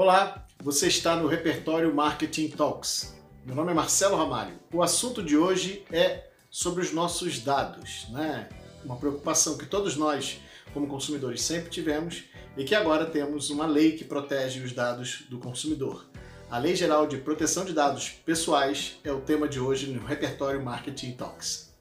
Olá, 0.00 0.46
você 0.62 0.86
está 0.86 1.16
no 1.16 1.26
repertório 1.26 1.92
Marketing 1.92 2.50
Talks. 2.50 3.16
Meu 3.44 3.56
nome 3.56 3.72
é 3.72 3.74
Marcelo 3.74 4.16
Ramalho. 4.16 4.54
O 4.72 4.80
assunto 4.80 5.20
de 5.20 5.36
hoje 5.36 5.84
é 5.90 6.28
sobre 6.48 6.84
os 6.84 6.92
nossos 6.92 7.40
dados, 7.40 8.06
né? 8.10 8.48
Uma 8.84 8.94
preocupação 8.94 9.58
que 9.58 9.66
todos 9.66 9.96
nós, 9.96 10.40
como 10.72 10.86
consumidores, 10.86 11.42
sempre 11.42 11.68
tivemos 11.68 12.22
e 12.56 12.62
que 12.62 12.76
agora 12.76 13.06
temos 13.06 13.50
uma 13.50 13.66
lei 13.66 13.96
que 13.96 14.04
protege 14.04 14.60
os 14.60 14.72
dados 14.72 15.24
do 15.28 15.40
consumidor. 15.40 16.06
A 16.48 16.58
Lei 16.58 16.76
Geral 16.76 17.08
de 17.08 17.16
Proteção 17.16 17.64
de 17.64 17.72
Dados 17.72 18.08
Pessoais 18.24 19.00
é 19.02 19.10
o 19.10 19.20
tema 19.20 19.48
de 19.48 19.58
hoje 19.58 19.88
no 19.88 20.06
repertório 20.06 20.64
Marketing 20.64 21.10
Talks. 21.14 21.74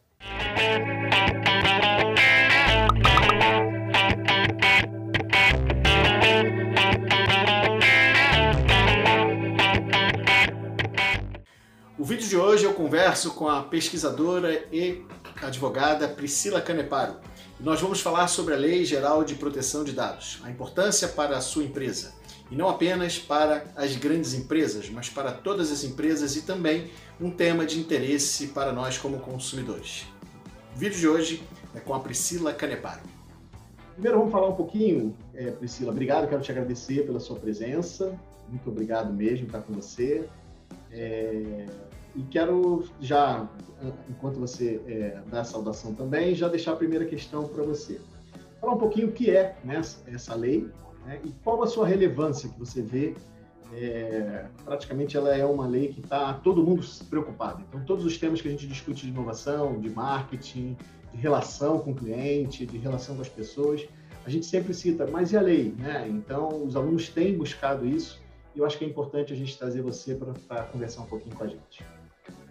Vídeo 12.07 12.29
de 12.29 12.38
hoje 12.38 12.64
eu 12.64 12.74
converso 12.74 13.34
com 13.34 13.50
a 13.50 13.61
pesquisadora 13.61 14.65
e 14.71 15.04
advogada 15.43 16.07
Priscila 16.07 16.61
Caneparo. 16.61 17.15
Nós 17.60 17.82
vamos 17.82 18.00
falar 18.00 18.29
sobre 18.29 18.54
a 18.54 18.57
Lei 18.57 18.86
Geral 18.86 19.25
de 19.25 19.36
Proteção 19.36 19.84
de 19.84 19.92
Dados, 19.92 20.39
a 20.42 20.50
importância 20.50 21.10
para 21.10 21.36
a 21.36 21.42
sua 21.42 21.65
empresa. 21.65 22.14
E 22.50 22.56
não 22.56 22.70
apenas 22.70 23.20
para 23.20 23.65
as 23.75 23.98
grandes 23.98 24.34
empresas, 24.34 24.89
mas 24.89 25.10
para 25.10 25.34
todas 25.34 25.70
as 25.70 25.84
empresas 25.84 26.38
e 26.38 26.43
também 26.43 26.89
um 27.20 27.29
tema 27.29 27.65
de 27.65 27.78
interesse 27.78 28.48
para 28.48 28.71
nós 28.71 28.98
como 28.98 29.20
consumidores. 29.20 30.06
O 30.74 30.79
vídeo 30.79 30.98
de 30.98 31.10
hoje 31.10 31.43
é 31.76 31.82
com 31.82 31.93
a 31.93 32.00
Priscila 32.00 32.53
Caneparo. 32.53 33.02
Primeiro 33.95 34.17
vamos 34.20 34.31
falar 34.31 34.48
um 34.48 34.56
pouquinho, 34.56 35.14
é, 35.36 35.52
Priscila, 35.52 35.92
obrigado, 35.92 36.30
quero 36.30 36.42
te 36.42 36.53
agradecer 36.53 37.06
pela 37.06 37.20
sua 37.20 37.38
presença, 37.38 38.17
muito 38.48 38.70
obrigado 38.70 39.12
mesmo 39.12 39.48
estar 39.48 39.59
com 39.59 39.73
você. 39.73 40.26
É, 40.89 41.66
e 42.18 42.23
quero 42.23 42.84
já, 43.00 43.48
enquanto 44.10 44.40
você 44.40 44.82
é, 44.88 45.22
dá 45.30 45.42
a 45.42 45.44
saudação 45.44 45.94
também, 45.94 46.34
já 46.34 46.48
deixar 46.48 46.74
a 46.74 46.76
primeira 46.76 47.06
questão 47.06 47.48
para 47.48 47.64
você. 47.64 48.02
Falar 48.59 48.74
um 48.74 48.78
pouquinho 48.78 49.09
o 49.09 49.12
que 49.12 49.30
é 49.30 49.56
né, 49.64 49.80
essa 50.08 50.34
lei 50.34 50.68
né, 51.06 51.20
e 51.24 51.32
qual 51.44 51.62
a 51.62 51.68
sua 51.68 51.88
relevância 51.88 52.50
que 52.50 52.59
você 52.59 52.82
vê. 52.82 53.16
É, 53.74 54.46
praticamente 54.64 55.18
ela 55.18 55.36
é 55.36 55.46
uma 55.46 55.68
lei 55.68 55.90
que 55.90 56.00
está 56.00 56.34
todo 56.36 56.64
mundo 56.64 56.82
preocupado. 57.09 57.62
Então, 57.68 57.84
todos 57.84 58.06
os 58.06 58.18
temas 58.18 58.42
que 58.42 58.48
a 58.48 58.52
gente 58.52 58.66
discute 58.66 59.06
de 59.06 59.12
inovação, 59.12 59.78
de 59.78 59.90
marketing, 59.90 60.78
de 61.14 61.20
relação 61.20 61.78
com 61.80 61.92
o 61.92 61.96
cliente, 61.96 62.66
de 62.66 62.78
relação 62.78 63.16
com 63.16 63.22
as 63.22 63.28
pessoas, 63.28 63.86
a 64.26 64.30
gente 64.30 64.46
sempre 64.46 64.74
cita, 64.74 65.06
mas 65.06 65.34
e 65.34 65.38
a 65.38 65.42
lei? 65.42 65.76
Né? 65.78 66.08
Então, 66.09 66.64
os 66.64 66.78
alunos 66.78 67.09
têm 67.09 67.38
buscado 67.38 67.86
isso 67.86 68.22
eu 68.58 68.66
acho 68.66 68.78
que 68.78 68.86
é 68.86 68.88
importante 68.88 69.31
a 69.31 69.36
gente 69.36 69.56
trazer 69.58 69.81
você 69.81 70.16
para 70.16 70.64
conversar 70.64 71.02
um 71.02 71.06
pouquinho 71.06 71.36
com 71.36 71.44
a 71.44 71.48
gente. 71.48 71.86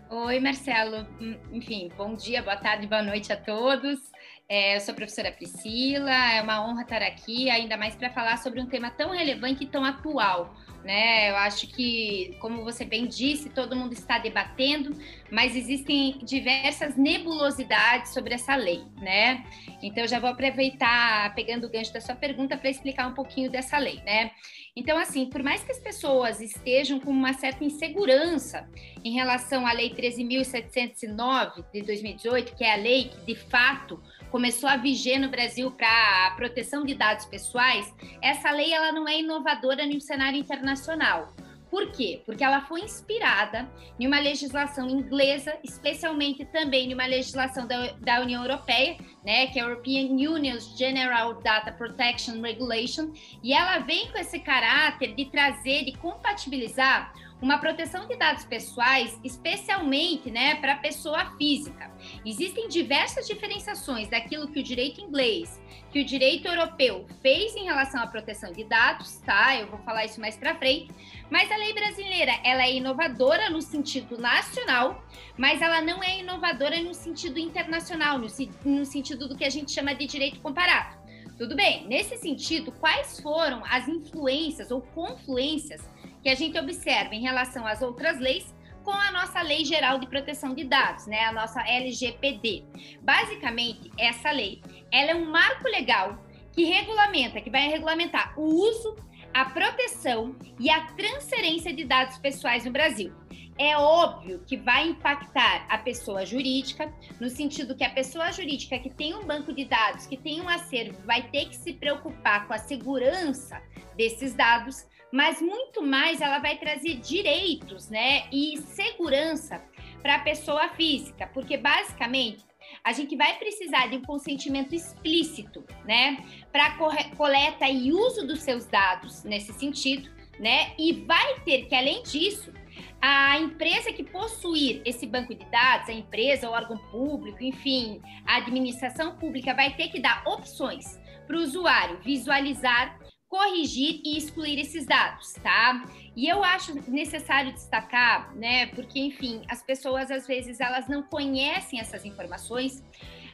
Oi, 0.08 0.38
Marcelo. 0.40 1.06
Hum, 1.20 1.36
enfim, 1.52 1.88
bom 1.96 2.14
dia, 2.14 2.42
boa 2.42 2.56
tarde, 2.56 2.86
boa 2.86 3.02
noite 3.02 3.32
a 3.32 3.36
todos. 3.36 4.12
É, 4.48 4.76
eu 4.76 4.80
sou 4.80 4.92
a 4.92 4.94
professora 4.94 5.32
Priscila, 5.32 6.12
é 6.12 6.40
uma 6.40 6.64
honra 6.64 6.82
estar 6.82 7.02
aqui, 7.02 7.50
ainda 7.50 7.76
mais 7.76 7.96
para 7.96 8.10
falar 8.10 8.36
sobre 8.36 8.60
um 8.60 8.66
tema 8.66 8.90
tão 8.92 9.10
relevante 9.10 9.64
e 9.64 9.66
tão 9.66 9.84
atual. 9.84 10.54
Né? 10.84 11.30
Eu 11.30 11.36
acho 11.38 11.66
que, 11.66 12.36
como 12.38 12.62
você 12.62 12.84
bem 12.84 13.08
disse, 13.08 13.50
todo 13.50 13.74
mundo 13.74 13.92
está 13.92 14.18
debatendo, 14.18 14.96
mas 15.32 15.56
existem 15.56 16.18
diversas 16.22 16.96
nebulosidades 16.96 18.14
sobre 18.14 18.34
essa 18.34 18.54
lei, 18.54 18.84
né? 19.00 19.44
Então, 19.82 20.06
já 20.06 20.20
vou 20.20 20.30
aproveitar, 20.30 21.34
pegando 21.34 21.66
o 21.66 21.68
gancho 21.68 21.92
da 21.92 22.00
sua 22.00 22.14
pergunta, 22.14 22.56
para 22.56 22.70
explicar 22.70 23.08
um 23.08 23.14
pouquinho 23.14 23.50
dessa 23.50 23.76
lei, 23.78 24.00
né? 24.04 24.30
Então, 24.76 24.98
assim, 24.98 25.26
por 25.26 25.42
mais 25.42 25.64
que 25.64 25.72
as 25.72 25.80
pessoas 25.80 26.40
estejam 26.40 27.00
com 27.00 27.10
uma 27.10 27.32
certa 27.32 27.64
insegurança 27.64 28.68
em 29.02 29.12
relação 29.14 29.66
à 29.66 29.72
Lei 29.72 29.90
13.709 29.94 31.64
de 31.72 31.80
2018, 31.80 32.54
que 32.54 32.62
é 32.62 32.74
a 32.74 32.76
lei 32.76 33.08
que, 33.08 33.34
de 33.34 33.34
fato, 33.34 34.00
começou 34.30 34.68
a 34.68 34.76
viger 34.76 35.18
no 35.20 35.28
Brasil 35.28 35.70
para 35.70 36.26
a 36.26 36.30
proteção 36.32 36.84
de 36.84 36.94
dados 36.94 37.24
pessoais, 37.26 37.92
essa 38.22 38.50
lei 38.50 38.72
ela 38.72 38.92
não 38.92 39.08
é 39.08 39.20
inovadora 39.20 39.86
no 39.86 40.00
cenário 40.00 40.38
internacional. 40.38 41.34
Por 41.70 41.90
quê? 41.90 42.22
Porque 42.24 42.44
ela 42.44 42.60
foi 42.62 42.82
inspirada 42.82 43.68
em 43.98 44.06
uma 44.06 44.20
legislação 44.20 44.88
inglesa, 44.88 45.58
especialmente 45.64 46.44
também 46.44 46.90
em 46.90 46.94
uma 46.94 47.06
legislação 47.06 47.66
da, 47.66 47.92
da 47.98 48.20
União 48.20 48.42
Europeia, 48.42 48.96
né, 49.24 49.48
que 49.48 49.58
é 49.58 49.62
a 49.62 49.66
European 49.66 50.06
Union's 50.12 50.76
General 50.78 51.34
Data 51.42 51.72
Protection 51.72 52.40
Regulation, 52.40 53.10
e 53.42 53.52
ela 53.52 53.80
vem 53.80 54.10
com 54.12 54.18
esse 54.18 54.38
caráter 54.38 55.14
de 55.14 55.24
trazer, 55.26 55.84
de 55.84 55.92
compatibilizar 55.98 57.12
uma 57.40 57.58
proteção 57.58 58.06
de 58.06 58.16
dados 58.16 58.44
pessoais, 58.44 59.18
especialmente 59.22 60.30
né, 60.30 60.54
para 60.56 60.72
a 60.72 60.76
pessoa 60.76 61.36
física. 61.36 61.90
Existem 62.24 62.68
diversas 62.68 63.26
diferenciações 63.26 64.08
daquilo 64.08 64.48
que 64.48 64.60
o 64.60 64.62
direito 64.62 65.00
inglês, 65.00 65.60
que 65.90 66.00
o 66.00 66.04
direito 66.04 66.48
europeu 66.48 67.06
fez 67.20 67.54
em 67.54 67.64
relação 67.64 68.00
à 68.00 68.06
proteção 68.06 68.52
de 68.52 68.64
dados, 68.64 69.18
tá? 69.18 69.56
Eu 69.56 69.66
vou 69.66 69.78
falar 69.80 70.04
isso 70.04 70.20
mais 70.20 70.36
para 70.36 70.54
frente. 70.54 70.90
Mas 71.30 71.50
a 71.50 71.56
lei 71.56 71.72
brasileira, 71.74 72.32
ela 72.42 72.62
é 72.62 72.74
inovadora 72.74 73.50
no 73.50 73.60
sentido 73.60 74.18
nacional, 74.18 75.04
mas 75.36 75.60
ela 75.60 75.82
não 75.82 76.02
é 76.02 76.20
inovadora 76.20 76.80
no 76.80 76.94
sentido 76.94 77.38
internacional, 77.38 78.18
no, 78.18 78.28
no 78.64 78.84
sentido 78.84 79.28
do 79.28 79.36
que 79.36 79.44
a 79.44 79.50
gente 79.50 79.72
chama 79.72 79.94
de 79.94 80.06
direito 80.06 80.40
comparado. 80.40 80.96
Tudo 81.36 81.54
bem, 81.54 81.86
nesse 81.86 82.16
sentido, 82.16 82.72
quais 82.72 83.20
foram 83.20 83.62
as 83.66 83.86
influências 83.86 84.70
ou 84.70 84.80
confluências 84.80 85.82
que 86.26 86.30
a 86.30 86.34
gente 86.34 86.58
observa 86.58 87.14
em 87.14 87.20
relação 87.20 87.64
às 87.64 87.80
outras 87.80 88.18
leis 88.18 88.52
com 88.82 88.90
a 88.90 89.12
nossa 89.12 89.40
Lei 89.42 89.64
Geral 89.64 90.00
de 90.00 90.08
Proteção 90.08 90.56
de 90.56 90.64
Dados, 90.64 91.06
né, 91.06 91.20
a 91.20 91.30
nossa 91.30 91.60
LGPD. 91.60 92.64
Basicamente, 93.00 93.92
essa 93.96 94.32
lei, 94.32 94.60
ela 94.90 95.12
é 95.12 95.14
um 95.14 95.30
marco 95.30 95.68
legal 95.68 96.18
que 96.50 96.64
regulamenta, 96.64 97.40
que 97.40 97.48
vai 97.48 97.68
regulamentar 97.68 98.34
o 98.36 98.42
uso, 98.42 98.96
a 99.32 99.44
proteção 99.44 100.34
e 100.58 100.68
a 100.68 100.86
transferência 100.94 101.72
de 101.72 101.84
dados 101.84 102.18
pessoais 102.18 102.64
no 102.64 102.72
Brasil. 102.72 103.14
É 103.56 103.78
óbvio 103.78 104.42
que 104.44 104.56
vai 104.56 104.88
impactar 104.88 105.64
a 105.68 105.78
pessoa 105.78 106.26
jurídica, 106.26 106.92
no 107.20 107.30
sentido 107.30 107.76
que 107.76 107.84
a 107.84 107.90
pessoa 107.90 108.32
jurídica 108.32 108.80
que 108.80 108.90
tem 108.90 109.14
um 109.14 109.24
banco 109.24 109.52
de 109.52 109.64
dados, 109.64 110.08
que 110.08 110.16
tem 110.16 110.40
um 110.40 110.48
acervo, 110.48 111.00
vai 111.06 111.22
ter 111.30 111.48
que 111.48 111.56
se 111.56 111.72
preocupar 111.72 112.48
com 112.48 112.52
a 112.52 112.58
segurança 112.58 113.62
desses 113.96 114.34
dados, 114.34 114.84
mas 115.12 115.40
muito 115.40 115.82
mais 115.82 116.20
ela 116.20 116.38
vai 116.38 116.58
trazer 116.58 116.96
direitos, 116.96 117.88
né, 117.88 118.24
e 118.32 118.58
segurança 118.58 119.62
para 120.02 120.16
a 120.16 120.20
pessoa 120.20 120.68
física, 120.70 121.26
porque 121.32 121.56
basicamente 121.56 122.44
a 122.82 122.92
gente 122.92 123.16
vai 123.16 123.38
precisar 123.38 123.86
de 123.88 123.96
um 123.96 124.02
consentimento 124.02 124.74
explícito, 124.74 125.64
né, 125.84 126.24
para 126.52 126.76
coleta 127.16 127.68
e 127.68 127.92
uso 127.92 128.26
dos 128.26 128.40
seus 128.42 128.66
dados 128.66 129.24
nesse 129.24 129.52
sentido, 129.52 130.10
né, 130.38 130.74
e 130.78 130.92
vai 131.04 131.40
ter 131.40 131.66
que 131.66 131.74
além 131.74 132.02
disso 132.02 132.52
a 133.00 133.38
empresa 133.38 133.92
que 133.92 134.04
possuir 134.04 134.82
esse 134.84 135.06
banco 135.06 135.34
de 135.34 135.44
dados, 135.46 135.88
a 135.88 135.92
empresa, 135.92 136.48
o 136.48 136.52
órgão 136.52 136.78
público, 136.90 137.42
enfim, 137.42 138.00
a 138.26 138.36
administração 138.36 139.16
pública 139.16 139.54
vai 139.54 139.74
ter 139.74 139.88
que 139.88 140.00
dar 140.00 140.22
opções 140.26 140.98
para 141.26 141.36
o 141.36 141.40
usuário 141.40 141.98
visualizar 142.02 142.98
corrigir 143.36 144.00
e 144.02 144.16
excluir 144.16 144.58
esses 144.58 144.86
dados, 144.86 145.34
tá? 145.42 145.84
E 146.16 146.26
eu 146.26 146.42
acho 146.42 146.74
necessário 146.90 147.52
destacar, 147.52 148.34
né, 148.34 148.66
porque 148.68 148.98
enfim, 148.98 149.42
as 149.46 149.62
pessoas 149.62 150.10
às 150.10 150.26
vezes 150.26 150.58
elas 150.58 150.88
não 150.88 151.02
conhecem 151.02 151.78
essas 151.78 152.06
informações. 152.06 152.82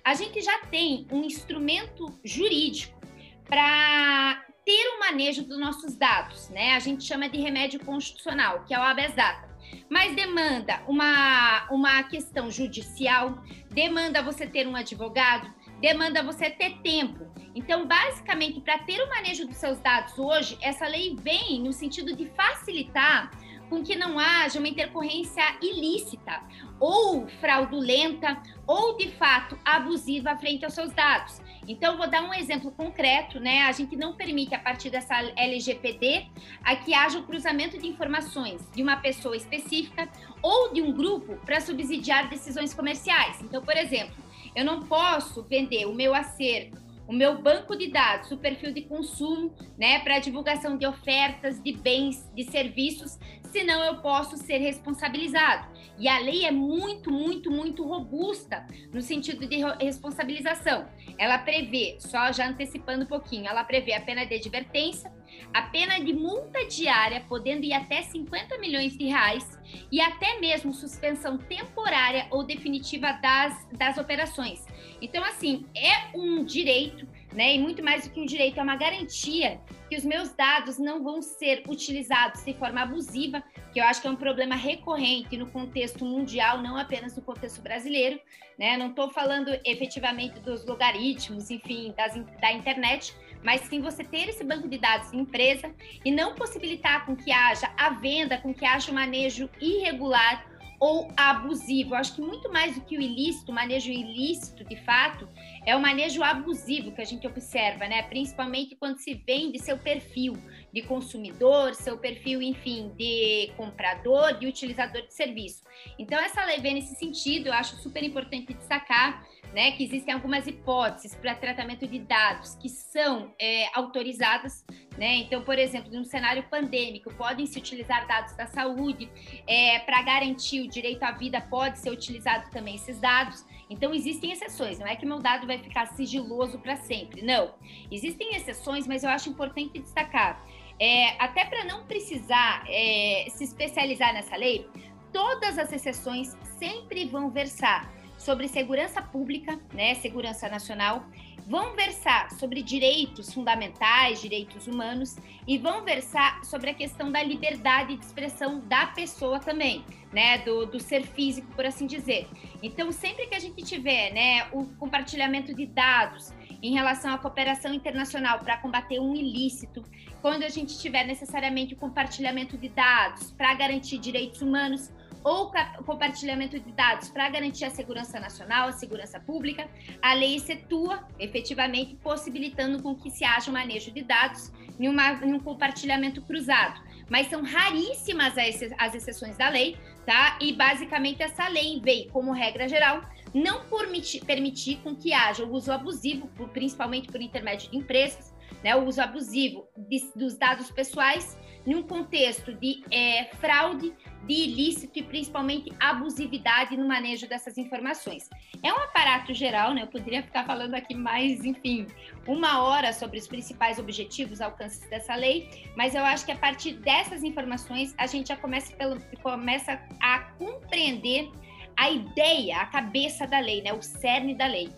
A 0.05 0.15
gente 0.15 0.41
já 0.41 0.59
tem 0.67 1.07
um 1.13 1.23
instrumento 1.23 2.19
jurídico 2.25 3.01
para 3.45 4.45
ter 4.65 4.89
o 4.97 4.99
manejo 4.99 5.45
dos 5.45 5.59
nossos 5.59 5.95
dados, 5.95 6.49
né? 6.49 6.75
A 6.75 6.81
gente 6.81 7.05
chama 7.05 7.29
de 7.29 7.39
remédio 7.39 7.79
constitucional, 7.85 8.65
que 8.65 8.75
é 8.75 8.79
o 8.79 8.83
habeas 8.83 9.15
data. 9.15 9.49
Mas 9.89 10.17
demanda 10.17 10.83
uma, 10.89 11.69
uma 11.71 12.03
questão 12.03 12.51
judicial, 12.51 13.41
demanda 13.71 14.21
você 14.21 14.49
ter 14.49 14.67
um 14.67 14.75
advogado, 14.75 15.53
demanda 15.81 16.25
você 16.25 16.51
ter 16.51 16.79
tempo. 16.79 17.32
Então, 17.55 17.87
basicamente, 17.87 18.61
para 18.61 18.79
ter 18.79 19.01
o 19.03 19.09
manejo 19.09 19.47
dos 19.47 19.57
seus 19.57 19.79
dados 19.79 20.19
hoje, 20.19 20.57
essa 20.61 20.87
lei 20.87 21.15
vem 21.21 21.61
no 21.61 21.73
sentido 21.73 22.17
de 22.17 22.27
facilitar 22.31 23.31
com 23.69 23.83
que 23.83 23.97
não 23.97 24.19
haja 24.19 24.59
uma 24.59 24.69
intercorrência 24.69 25.43
ilícita 25.63 26.43
ou 26.79 27.27
fraudulenta 27.41 28.43
ou 28.67 28.97
de 28.97 29.09
fato 29.13 29.59
abusiva 29.65 30.37
frente 30.37 30.65
aos 30.65 30.75
seus 30.75 30.93
dados. 30.93 31.41
Então, 31.67 31.97
vou 31.97 32.09
dar 32.09 32.23
um 32.23 32.35
exemplo 32.35 32.71
concreto, 32.73 33.39
né? 33.39 33.63
A 33.63 33.73
gente 33.73 33.97
não 33.97 34.15
permite, 34.15 34.55
a 34.55 34.59
partir 34.59 34.91
dessa 34.91 35.15
LGPD, 35.37 36.27
a 36.63 36.75
que 36.77 36.93
haja 36.93 37.19
o 37.19 37.23
cruzamento 37.23 37.79
de 37.79 37.87
informações 37.87 38.61
de 38.75 38.83
uma 38.83 38.97
pessoa 38.97 39.37
específica 39.37 40.09
ou 40.43 40.73
de 40.73 40.83
um 40.83 40.93
grupo 40.93 41.37
para 41.45 41.61
subsidiar 41.61 42.29
decisões 42.29 42.75
comerciais. 42.75 43.41
Então, 43.41 43.63
por 43.63 43.77
exemplo, 43.77 44.17
eu 44.55 44.65
não 44.65 44.81
posso 44.81 45.43
vender 45.45 45.87
o 45.87 45.95
meu 45.95 46.15
acervo 46.15 46.77
o 47.07 47.13
meu 47.13 47.43
banco 47.43 47.77
de 47.77 47.89
dados, 47.89 48.31
o 48.31 48.37
perfil 48.37 48.73
de 48.73 48.83
consumo, 48.83 49.53
né, 49.79 49.99
para 50.01 50.19
divulgação 50.19 50.77
de 50.77 50.87
ofertas, 50.87 51.63
de 51.63 51.73
bens, 51.73 52.31
de 52.35 52.45
serviços, 52.45 53.19
senão 53.53 53.85
eu 53.85 53.97
posso 53.97 54.37
ser 54.39 54.59
responsabilizado. 54.59 55.71
E 55.99 56.09
a 56.09 56.19
lei 56.19 56.45
é 56.45 56.51
muito, 56.51 57.13
muito, 57.13 57.51
muito 57.51 57.87
robusta 57.87 58.67
no 58.93 59.03
sentido 59.03 59.47
de 59.47 59.59
responsabilização. 59.79 60.89
Ela 61.19 61.39
prevê, 61.39 61.97
só 62.01 62.33
já 62.33 62.49
antecipando 62.49 63.05
um 63.05 63.07
pouquinho, 63.07 63.47
ela 63.47 63.63
prevê 63.63 63.93
a 63.93 64.01
pena 64.01 64.25
de 64.25 64.35
advertência, 64.35 65.13
a 65.53 65.63
pena 65.63 66.01
de 66.01 66.13
multa 66.13 66.67
diária, 66.67 67.25
podendo 67.29 67.65
ir 67.65 67.75
até 67.75 68.03
50 68.03 68.59
milhões 68.59 68.97
de 68.97 69.05
reais, 69.05 69.61
e 69.91 70.01
até 70.01 70.41
mesmo 70.41 70.73
suspensão 70.73 71.39
temporária 71.39 72.27
ou 72.31 72.43
definitiva 72.43 73.13
das, 73.13 73.69
das 73.73 73.99
operações. 73.99 74.65
Então, 75.01 75.23
assim, 75.25 75.67
é 75.75 76.17
um 76.17 76.45
direito, 76.45 77.07
né? 77.33 77.55
E 77.55 77.59
muito 77.59 77.83
mais 77.83 78.05
do 78.05 78.11
que 78.11 78.21
um 78.21 78.27
direito, 78.27 78.59
é 78.59 78.63
uma 78.63 78.77
garantia 78.77 79.61
que 79.89 79.97
os 79.97 80.05
meus 80.05 80.33
dados 80.33 80.79
não 80.79 81.03
vão 81.03 81.21
ser 81.21 81.65
utilizados 81.69 82.45
de 82.45 82.55
forma 82.55 82.81
abusiva, 82.81 83.43
que 83.73 83.81
eu 83.81 83.85
acho 83.85 84.01
que 84.01 84.07
é 84.07 84.11
um 84.11 84.17
problema 84.17 84.55
recorrente 84.55 85.37
no 85.37 85.47
contexto 85.51 86.05
mundial, 86.05 86.63
não 86.63 86.77
apenas 86.77 87.15
no 87.15 87.23
contexto 87.23 87.61
brasileiro, 87.61 88.19
né? 88.59 88.77
Não 88.77 88.89
estou 88.89 89.11
falando 89.11 89.49
efetivamente 89.65 90.41
dos 90.41 90.65
logaritmos, 90.65 91.51
enfim, 91.51 91.93
das, 91.97 92.15
da 92.41 92.53
internet, 92.53 93.15
mas 93.43 93.63
sim 93.63 93.81
você 93.81 94.05
ter 94.05 94.29
esse 94.29 94.45
banco 94.45 94.69
de 94.69 94.79
dados 94.79 95.13
em 95.13 95.21
empresa 95.21 95.75
e 96.05 96.11
não 96.11 96.35
possibilitar 96.35 97.05
com 97.05 97.17
que 97.17 97.33
haja 97.33 97.71
a 97.77 97.91
venda, 97.91 98.39
com 98.39 98.55
que 98.55 98.65
haja 98.65 98.91
o 98.91 98.95
manejo 98.95 99.51
irregular 99.61 100.52
ou 100.83 101.09
abusivo. 101.17 101.95
Eu 101.95 101.99
acho 101.99 102.17
que 102.17 102.21
muito 102.21 102.53
mais 102.53 102.75
do 102.75 102.81
que 102.81 102.99
o 102.99 103.01
ilícito, 103.01 103.53
o 103.53 103.55
manejo 103.55 103.89
ilícito, 103.89 104.65
de 104.65 104.75
fato, 104.85 105.29
é 105.65 105.77
o 105.77 105.81
manejo 105.81 106.25
abusivo 106.25 106.91
que 106.91 107.01
a 107.01 107.05
gente 107.05 107.25
observa, 107.25 107.87
né? 107.87 108.03
Principalmente 108.03 108.75
quando 108.75 108.99
se 108.99 109.15
vende 109.15 109.61
seu 109.61 109.79
perfil 109.79 110.37
de 110.73 110.83
consumidor, 110.83 111.77
seu 111.77 111.97
perfil, 111.99 112.43
enfim, 112.43 112.91
de 112.99 113.53
comprador, 113.57 114.37
de 114.41 114.49
utilizador 114.49 115.03
de 115.03 115.15
serviço. 115.15 115.63
Então, 115.97 116.19
essa 116.19 116.45
lei 116.45 116.59
vem 116.59 116.75
nesse 116.75 116.97
sentido, 116.97 117.47
eu 117.47 117.53
acho 117.53 117.77
super 117.77 118.03
importante 118.03 118.53
destacar 118.53 119.25
né, 119.53 119.73
que 119.73 119.85
existem 119.85 120.15
algumas 120.15 120.47
hipóteses 120.47 121.15
para 121.15 121.35
tratamento 121.35 121.87
de 121.87 121.99
dados 121.99 122.55
que 122.57 122.69
são 122.69 123.35
é, 123.39 123.67
autorizadas, 123.75 124.65
né? 124.97 125.17
Então, 125.17 125.43
por 125.43 125.59
exemplo, 125.59 125.93
no 125.93 126.05
cenário 126.05 126.43
pandêmico, 126.45 127.13
podem 127.15 127.47
se 127.47 127.59
utilizar 127.59 128.07
dados 128.07 128.35
da 128.35 128.47
saúde, 128.47 129.11
é, 129.47 129.79
para 129.81 130.03
garantir 130.03 130.63
o 130.63 130.69
direito 130.69 131.03
à 131.03 131.13
vida, 131.13 131.41
pode 131.41 131.79
ser 131.79 131.91
utilizado 131.91 132.51
também 132.51 132.77
esses 132.77 132.99
dados. 132.99 133.45
Então, 133.69 133.95
existem 133.95 134.33
exceções, 134.33 134.79
não 134.79 134.87
é 134.87 134.97
que 134.97 135.07
meu 135.07 135.19
dado 135.19 135.47
vai 135.47 135.59
ficar 135.59 135.87
sigiloso 135.87 136.59
para 136.59 136.77
sempre, 136.77 137.23
não. 137.23 137.55
Existem 137.91 138.35
exceções, 138.35 138.87
mas 138.87 139.05
eu 139.05 139.11
acho 139.11 139.29
importante 139.29 139.79
destacar, 139.79 140.43
é, 140.79 141.11
até 141.23 141.45
para 141.45 141.65
não 141.65 141.85
precisar 141.87 142.65
é, 142.69 143.27
se 143.31 143.45
especializar 143.45 144.13
nessa 144.13 144.37
lei, 144.37 144.67
todas 145.13 145.59
as 145.59 145.73
exceções 145.73 146.37
sempre 146.59 147.05
vão 147.05 147.31
versar 147.31 148.02
sobre 148.25 148.47
segurança 148.47 149.03
pública, 149.03 149.59
né, 149.75 149.95
segurança 149.97 150.49
nacional, 150.49 151.05
vão 151.45 151.75
versar 151.75 152.31
sobre 152.31 152.63
direitos 152.63 153.35
fundamentais, 153.35 154.23
direitos 154.23 154.69
humanos 154.69 155.17
e 155.47 155.59
vão 155.59 155.85
versar 155.85 156.45
sobre 156.45 156.71
a 156.71 156.75
questão 156.75 157.11
da 157.11 157.21
liberdade 157.21 157.97
de 157.97 158.05
expressão 158.05 158.61
da 158.61 158.87
pessoa 158.87 159.41
também, 159.41 159.85
né, 160.13 160.39
do, 160.39 160.67
do 160.67 160.79
ser 160.79 161.03
físico, 161.03 161.53
por 161.55 161.67
assim 161.67 161.87
dizer. 161.87 162.29
Então, 162.63 162.93
sempre 162.93 163.27
que 163.27 163.35
a 163.35 163.41
gente 163.41 163.61
tiver, 163.65 164.13
né, 164.13 164.47
o 164.53 164.67
compartilhamento 164.77 165.53
de 165.53 165.67
dados 165.67 166.33
em 166.63 166.73
relação 166.73 167.13
à 167.13 167.19
cooperação 167.19 167.75
internacional 167.75 168.39
para 168.39 168.57
combater 168.59 169.01
um 169.01 169.17
ilícito, 169.17 169.85
quando 170.21 170.45
a 170.45 170.49
gente 170.49 170.79
tiver 170.79 171.05
necessariamente 171.05 171.75
o 171.75 171.77
compartilhamento 171.77 172.57
de 172.57 172.69
dados 172.69 173.33
para 173.33 173.53
garantir 173.55 173.99
direitos 173.99 174.41
humanos, 174.41 174.93
ou 175.25 175.53
compartilhamento 175.85 176.59
de 176.59 176.73
dados 176.73 177.09
para 177.09 177.29
garantir 177.29 177.65
a 177.65 177.71
segurança 177.71 178.19
nacional, 178.19 178.69
a 178.69 178.73
segurança 178.73 179.21
pública, 179.21 179.69
a 180.01 180.15
lei 180.15 180.37
excetua, 180.37 181.07
efetivamente, 181.19 181.95
possibilitando 181.97 182.83
com 182.83 182.95
que 182.95 183.11
se 183.11 183.25
haja 183.25 183.51
um 183.51 183.55
manejo 183.55 183.91
de 183.91 184.03
dados 184.03 184.53
em, 184.79 184.89
uma, 184.89 185.13
em 185.25 185.33
um 185.33 185.41
compartilhamento 185.41 186.23
cruzado. 186.23 186.81
Mas 187.09 187.29
são 187.29 187.43
raríssimas 187.43 188.35
as 188.79 188.95
exceções 188.95 189.37
da 189.37 189.49
lei, 189.49 189.77
tá? 190.07 190.39
E 190.41 190.53
basicamente 190.53 191.23
essa 191.23 191.47
lei 191.49 191.81
veio, 191.81 192.11
como 192.11 192.33
regra 192.33 192.69
geral, 192.69 193.03
não 193.35 193.65
permitir, 193.65 194.25
permitir 194.25 194.77
com 194.83 194.95
que 194.95 195.13
haja 195.13 195.45
o 195.45 195.53
uso 195.53 195.73
abusivo, 195.73 196.29
principalmente 196.53 197.09
por 197.09 197.21
intermédio 197.21 197.71
de 197.71 197.77
empresas, 197.77 198.32
né, 198.63 198.75
o 198.77 198.87
uso 198.87 199.01
abusivo 199.01 199.69
de, 199.77 200.01
dos 200.15 200.37
dados 200.37 200.71
pessoais, 200.71 201.39
num 201.67 201.83
contexto 201.83 202.53
de 202.53 202.83
é, 202.91 203.27
fraude, 203.37 203.93
de 204.27 204.33
ilícito 204.33 204.99
e 204.99 205.03
principalmente 205.03 205.73
abusividade 205.81 206.77
no 206.77 206.87
manejo 206.87 207.29
dessas 207.29 207.59
informações. 207.59 208.29
É 208.63 208.73
um 208.73 208.79
aparato 208.79 209.33
geral, 209.33 209.75
né? 209.75 209.83
Eu 209.83 209.87
poderia 209.87 210.23
ficar 210.23 210.45
falando 210.45 210.75
aqui 210.75 210.95
mais, 210.95 211.45
enfim, 211.45 211.87
uma 212.27 212.63
hora 212.63 212.93
sobre 212.93 213.19
os 213.19 213.27
principais 213.27 213.79
objetivos, 213.79 214.41
alcances 214.41 214.89
dessa 214.89 215.15
lei, 215.15 215.49
mas 215.77 215.95
eu 215.95 216.05
acho 216.05 216.25
que 216.25 216.33
a 216.33 216.37
partir 216.37 216.75
dessas 216.75 217.23
informações 217.23 217.95
a 217.99 218.07
gente 218.07 218.29
já 218.29 218.37
começa, 218.37 218.75
pelo, 218.77 219.01
começa 219.23 219.81
a 220.01 220.19
compreender 220.39 221.31
a 221.77 221.91
ideia, 221.91 222.59
a 222.59 222.67
cabeça 222.67 223.27
da 223.27 223.39
lei, 223.39 223.63
né? 223.63 223.73
O 223.73 223.83
cerne 223.83 224.35
da 224.35 224.47
lei. 224.47 224.69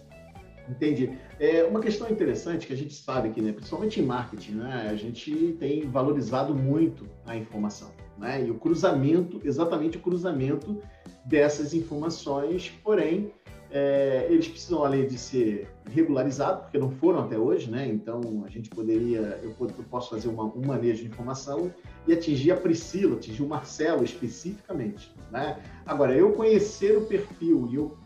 Entendi. 0.69 1.13
É 1.39 1.65
uma 1.65 1.81
questão 1.81 2.09
interessante 2.11 2.67
que 2.67 2.73
a 2.73 2.77
gente 2.77 2.95
sabe 2.95 3.31
que, 3.31 3.41
né, 3.41 3.53
principalmente 3.53 4.01
em 4.01 4.05
marketing, 4.05 4.53
né, 4.53 4.89
a 4.91 4.97
gente 4.97 5.57
tem 5.59 5.89
valorizado 5.89 6.55
muito 6.55 7.07
a 7.27 7.37
informação, 7.37 7.91
né, 8.19 8.45
e 8.47 8.51
o 8.51 8.55
cruzamento, 8.55 9.41
exatamente 9.45 9.99
o 9.99 10.01
cruzamento 10.01 10.81
dessas 11.25 11.75
informações, 11.75 12.73
porém, 12.83 13.33
é, 13.71 14.29
eles 14.31 14.47
precisam, 14.47 14.85
além 14.85 15.07
de 15.07 15.19
ser 15.19 15.69
regularizados, 15.91 16.63
porque 16.63 16.79
não 16.79 16.91
foram 16.93 17.21
até 17.21 17.37
hoje, 17.37 17.71
né, 17.71 17.87
então 17.87 18.45
a 18.47 18.49
gente 18.49 18.71
poderia, 18.71 19.41
eu, 19.43 19.51
posso 19.91 20.11
fazer 20.11 20.29
uma, 20.29 20.45
um 20.45 20.65
manejo 20.65 21.03
de 21.03 21.09
informação 21.09 21.73
e 22.07 22.13
atingir 22.13 22.53
a 22.53 22.57
Priscila, 22.57 23.17
atingir 23.17 23.43
o 23.43 23.49
Marcelo 23.49 24.05
especificamente, 24.05 25.13
né. 25.31 25.59
Agora, 25.85 26.15
eu 26.15 26.33
conhecer 26.33 26.97
o 26.97 27.05
perfil 27.05 27.69
e 27.71 27.75
eu 27.75 28.04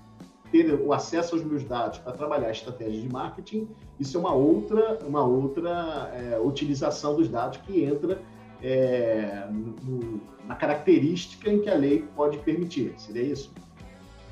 ter 0.51 0.73
o 0.75 0.93
acesso 0.93 1.35
aos 1.35 1.45
meus 1.45 1.65
dados 1.65 1.99
para 1.99 2.13
trabalhar 2.13 2.51
estratégia 2.51 3.01
de 3.01 3.09
marketing, 3.09 3.69
isso 3.99 4.17
é 4.17 4.21
uma 4.21 4.33
outra, 4.33 4.99
uma 5.07 5.25
outra 5.25 6.11
é, 6.15 6.39
utilização 6.39 7.17
dos 7.17 7.29
dados 7.29 7.59
que 7.59 7.85
entra 7.85 8.21
é, 8.63 9.47
no, 9.51 10.21
na 10.47 10.55
característica 10.55 11.51
em 11.51 11.61
que 11.61 11.69
a 11.69 11.75
lei 11.75 12.05
pode 12.17 12.39
permitir. 12.39 12.95
Seria 12.97 13.23
isso? 13.23 13.53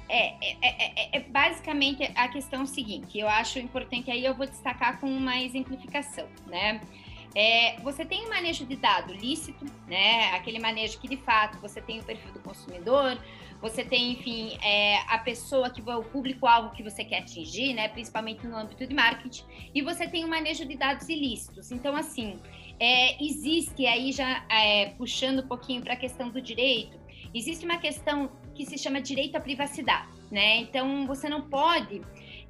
É, 0.08 0.34
é, 0.40 0.56
é, 0.62 1.16
é, 1.16 1.20
basicamente 1.20 2.04
a 2.14 2.28
questão 2.28 2.64
seguinte, 2.64 3.18
eu 3.18 3.28
acho 3.28 3.58
importante 3.58 4.08
aí 4.08 4.24
eu 4.24 4.34
vou 4.34 4.46
destacar 4.46 5.00
com 5.00 5.08
uma 5.08 5.40
exemplificação, 5.40 6.26
né? 6.46 6.80
É, 7.34 7.78
você 7.80 8.04
tem 8.04 8.24
o 8.24 8.30
manejo 8.30 8.64
de 8.64 8.76
dado 8.76 9.12
lícito, 9.12 9.66
né? 9.86 10.30
Aquele 10.34 10.58
manejo 10.58 10.98
que 10.98 11.08
de 11.08 11.16
fato 11.18 11.58
você 11.58 11.82
tem 11.82 11.98
o 11.98 12.04
perfil 12.04 12.32
do 12.32 12.38
consumidor, 12.38 13.18
você 13.60 13.84
tem, 13.84 14.12
enfim, 14.12 14.56
é, 14.62 14.98
a 15.08 15.18
pessoa 15.18 15.70
que 15.70 15.80
o 15.80 16.02
público-alvo 16.04 16.74
que 16.74 16.82
você 16.82 17.04
quer 17.04 17.18
atingir, 17.18 17.74
né? 17.74 17.88
Principalmente 17.88 18.46
no 18.46 18.56
âmbito 18.56 18.86
de 18.86 18.94
marketing, 18.94 19.44
e 19.74 19.82
você 19.82 20.06
tem 20.06 20.24
o 20.24 20.28
manejo 20.28 20.66
de 20.66 20.76
dados 20.76 21.08
ilícitos. 21.08 21.72
Então, 21.72 21.96
assim, 21.96 22.38
é, 22.78 23.22
existe 23.22 23.86
aí 23.86 24.12
já 24.12 24.44
é, 24.50 24.90
puxando 24.90 25.40
um 25.40 25.48
pouquinho 25.48 25.82
para 25.82 25.94
a 25.94 25.96
questão 25.96 26.28
do 26.28 26.40
direito, 26.40 26.98
existe 27.34 27.64
uma 27.64 27.78
questão 27.78 28.30
que 28.54 28.64
se 28.64 28.78
chama 28.78 29.00
direito 29.00 29.36
à 29.36 29.40
privacidade, 29.40 30.08
né? 30.30 30.58
Então, 30.58 31.06
você 31.06 31.28
não 31.28 31.42
pode 31.42 32.02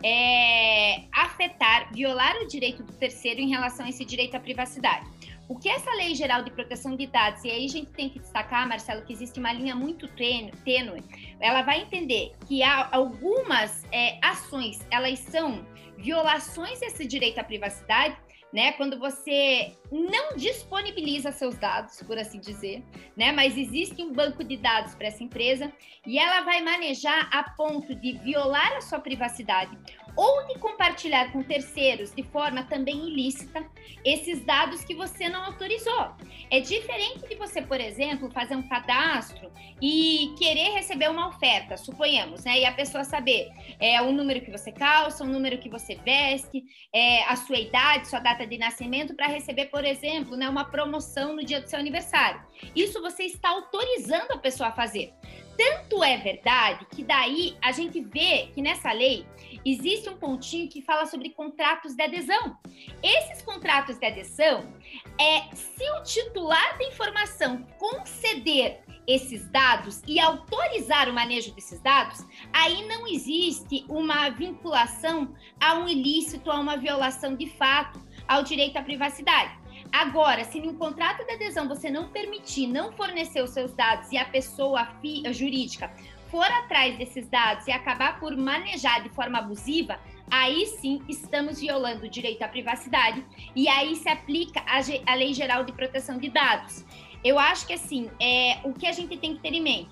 é, 0.03 1.03
afetar, 1.13 1.93
violar 1.93 2.37
o 2.43 2.47
direito 2.47 2.83
do 2.83 2.93
terceiro 2.93 3.41
em 3.41 3.49
relação 3.49 3.87
a 3.87 3.89
esse 3.89 4.05
direito 4.05 4.37
à 4.37 4.41
privacidade. 4.41 5.07
O 5.49 5.57
que 5.57 5.69
essa 5.69 5.91
Lei 5.95 6.15
Geral 6.15 6.43
de 6.43 6.51
Proteção 6.51 6.97
de 6.97 7.07
Dados, 7.07 7.45
e 7.45 7.51
aí 7.51 7.65
a 7.65 7.69
gente 7.69 7.93
tem 7.93 8.09
que 8.09 8.19
destacar, 8.19 8.69
Marcelo, 8.69 9.03
que 9.03 9.13
existe 9.13 9.39
uma 9.39 9.53
linha 9.53 9.77
muito 9.77 10.09
tênue, 10.09 11.05
ela 11.39 11.63
vai 11.63 11.83
entender 11.83 12.33
que 12.49 12.63
algumas 12.65 13.85
é, 13.93 14.19
ações, 14.21 14.85
elas 14.91 15.21
são 15.21 15.65
violações 15.99 16.81
desse 16.81 17.07
direito 17.07 17.39
à 17.39 17.45
privacidade, 17.45 18.17
né? 18.53 18.73
Quando 18.73 18.99
você 18.99 19.77
não 19.91 20.37
disponibiliza 20.37 21.31
seus 21.31 21.57
dados, 21.57 22.03
por 22.03 22.19
assim 22.19 22.41
dizer, 22.41 22.83
né? 23.17 23.31
Mas 23.31 23.57
existe 23.57 24.03
um 24.03 24.13
banco 24.13 24.43
de 24.43 24.57
dados 24.57 24.95
para 24.95 25.09
essa 25.09 25.23
empresa 25.23 25.73
e 26.07 26.19
ela 26.19 26.41
vai 26.43 26.61
manejar 26.63 27.29
a 27.33 27.51
ponto 27.51 27.95
de 27.95 28.13
violar 28.19 28.73
a 28.77 28.81
sua 28.81 28.99
privacidade 28.99 29.77
ou 30.17 30.47
de 30.47 30.59
compartilhar 30.59 31.31
com 31.31 31.43
terceiros 31.43 32.15
de 32.15 32.23
forma 32.23 32.65
também 32.65 33.09
ilícita 33.09 33.65
esses 34.05 34.45
dados 34.45 34.83
que 34.85 34.95
você 34.95 35.29
não 35.29 35.45
autorizou. 35.45 36.13
É 36.51 36.61
diferente 36.61 37.29
de 37.29 37.35
você, 37.35 37.61
por 37.61 37.81
exemplo, 37.81 38.31
fazer 38.31 38.57
um 38.57 38.69
cadastro 38.69 39.51
e 39.83 40.35
querer 40.39 40.71
receber 40.71 41.11
uma 41.11 41.29
oferta, 41.29 41.77
suponhamos, 41.77 42.45
né? 42.45 42.61
E 42.61 42.65
a 42.65 42.73
pessoa 42.73 43.05
saber 43.05 43.49
é, 43.79 44.01
o 44.01 44.13
número 44.13 44.41
que 44.41 44.51
você 44.51 44.73
calça, 44.73 45.25
o 45.25 45.27
número 45.27 45.59
que 45.59 45.69
você 45.69 45.97
veste, 45.97 46.65
é, 46.93 47.25
a 47.25 47.37
sua 47.37 47.59
idade, 47.59 48.09
sua 48.09 48.21
data 48.21 48.47
de 48.47 48.57
nascimento, 48.57 49.15
para 49.15 49.27
receber, 49.27 49.67
por 49.67 49.85
exemplo, 49.85 50.37
né, 50.37 50.49
uma 50.49 50.65
promoção 50.65 51.35
no 51.35 51.45
dia 51.45 51.61
do 51.61 51.69
seu 51.69 51.79
aniversário. 51.79 52.41
Isso 52.75 53.03
você 53.03 53.25
está 53.25 53.51
autorizando 53.51 54.33
a 54.33 54.39
pessoa 54.39 54.71
a 54.71 54.73
fazer. 54.73 55.13
Tanto 55.57 56.05
é 56.05 56.17
verdade 56.19 56.87
que 56.95 57.03
daí 57.03 57.57
a 57.63 57.73
gente 57.73 58.01
vê 58.01 58.51
que 58.55 58.61
nessa 58.61 58.93
lei 58.93 59.27
existe 59.65 60.09
um 60.09 60.17
pontinho 60.17 60.69
que 60.69 60.83
fala 60.83 61.07
sobre 61.07 61.31
contratos 61.31 61.95
de 61.95 62.03
adesão. 62.03 62.59
Esses 63.03 63.43
contratos 63.43 63.99
de 63.99 64.07
adesão 64.07 64.73
é 65.19 65.55
se 65.55 65.91
o 65.93 66.03
titular 66.03 66.77
da 66.79 66.85
informação 66.85 67.67
conceder 67.79 68.85
esses 69.07 69.49
dados 69.51 70.03
e 70.07 70.19
autorizar 70.19 71.09
o 71.09 71.13
manejo 71.13 71.55
desses 71.55 71.81
dados, 71.81 72.27
aí 72.53 72.87
não 72.87 73.07
existe 73.07 73.85
uma 73.89 74.29
vinculação 74.31 75.33
a 75.61 75.75
um 75.75 75.89
ilícito, 75.89 76.51
a 76.51 76.59
uma 76.59 76.77
violação 76.77 77.37
de 77.37 77.49
fato 77.51 78.05
ao 78.27 78.43
direito 78.43 78.77
à 78.77 78.83
privacidade. 78.83 79.66
Agora, 79.93 80.45
se 80.45 80.61
no 80.61 80.75
contrato 80.75 81.25
de 81.25 81.33
adesão 81.33 81.69
você 81.69 81.91
não 81.91 82.09
permitir, 82.09 82.67
não 82.67 82.93
fornecer 82.93 83.43
os 83.43 83.51
seus 83.51 83.73
dados 83.73 84.11
e 84.13 84.19
a 84.19 84.25
pessoa 84.25 84.89
jurídica 85.33 85.91
for 86.29 86.45
atrás 86.45 86.99
desses 86.99 87.29
dados 87.29 87.67
e 87.67 87.73
acabar 87.73 88.19
por 88.19 88.37
manejar 88.37 89.03
de 89.03 89.09
forma 89.11 89.39
abusiva, 89.39 89.99
aí 90.31 90.67
sim 90.67 91.01
estamos 91.09 91.61
violando 91.61 92.07
o 92.07 92.09
direito 92.09 92.43
à 92.43 92.49
privacidade 92.49 93.25
e 93.55 93.69
aí 93.69 93.95
se 93.97 94.09
aplica 94.09 94.61
a, 94.61 94.81
a 95.13 95.15
Lei 95.15 95.33
Geral 95.33 95.65
de 95.65 95.73
Proteção 95.73 96.19
de 96.19 96.29
Dados. 96.29 96.85
Eu 97.25 97.39
acho 97.39 97.67
que 97.67 97.73
assim, 97.73 98.11
é, 98.21 98.59
o 98.65 98.73
que 98.73 98.87
a 98.87 98.93
gente 98.93 99.17
tem 99.17 99.35
que 99.35 99.41
ter 99.41 99.53
em 99.53 99.63
mente 99.63 99.91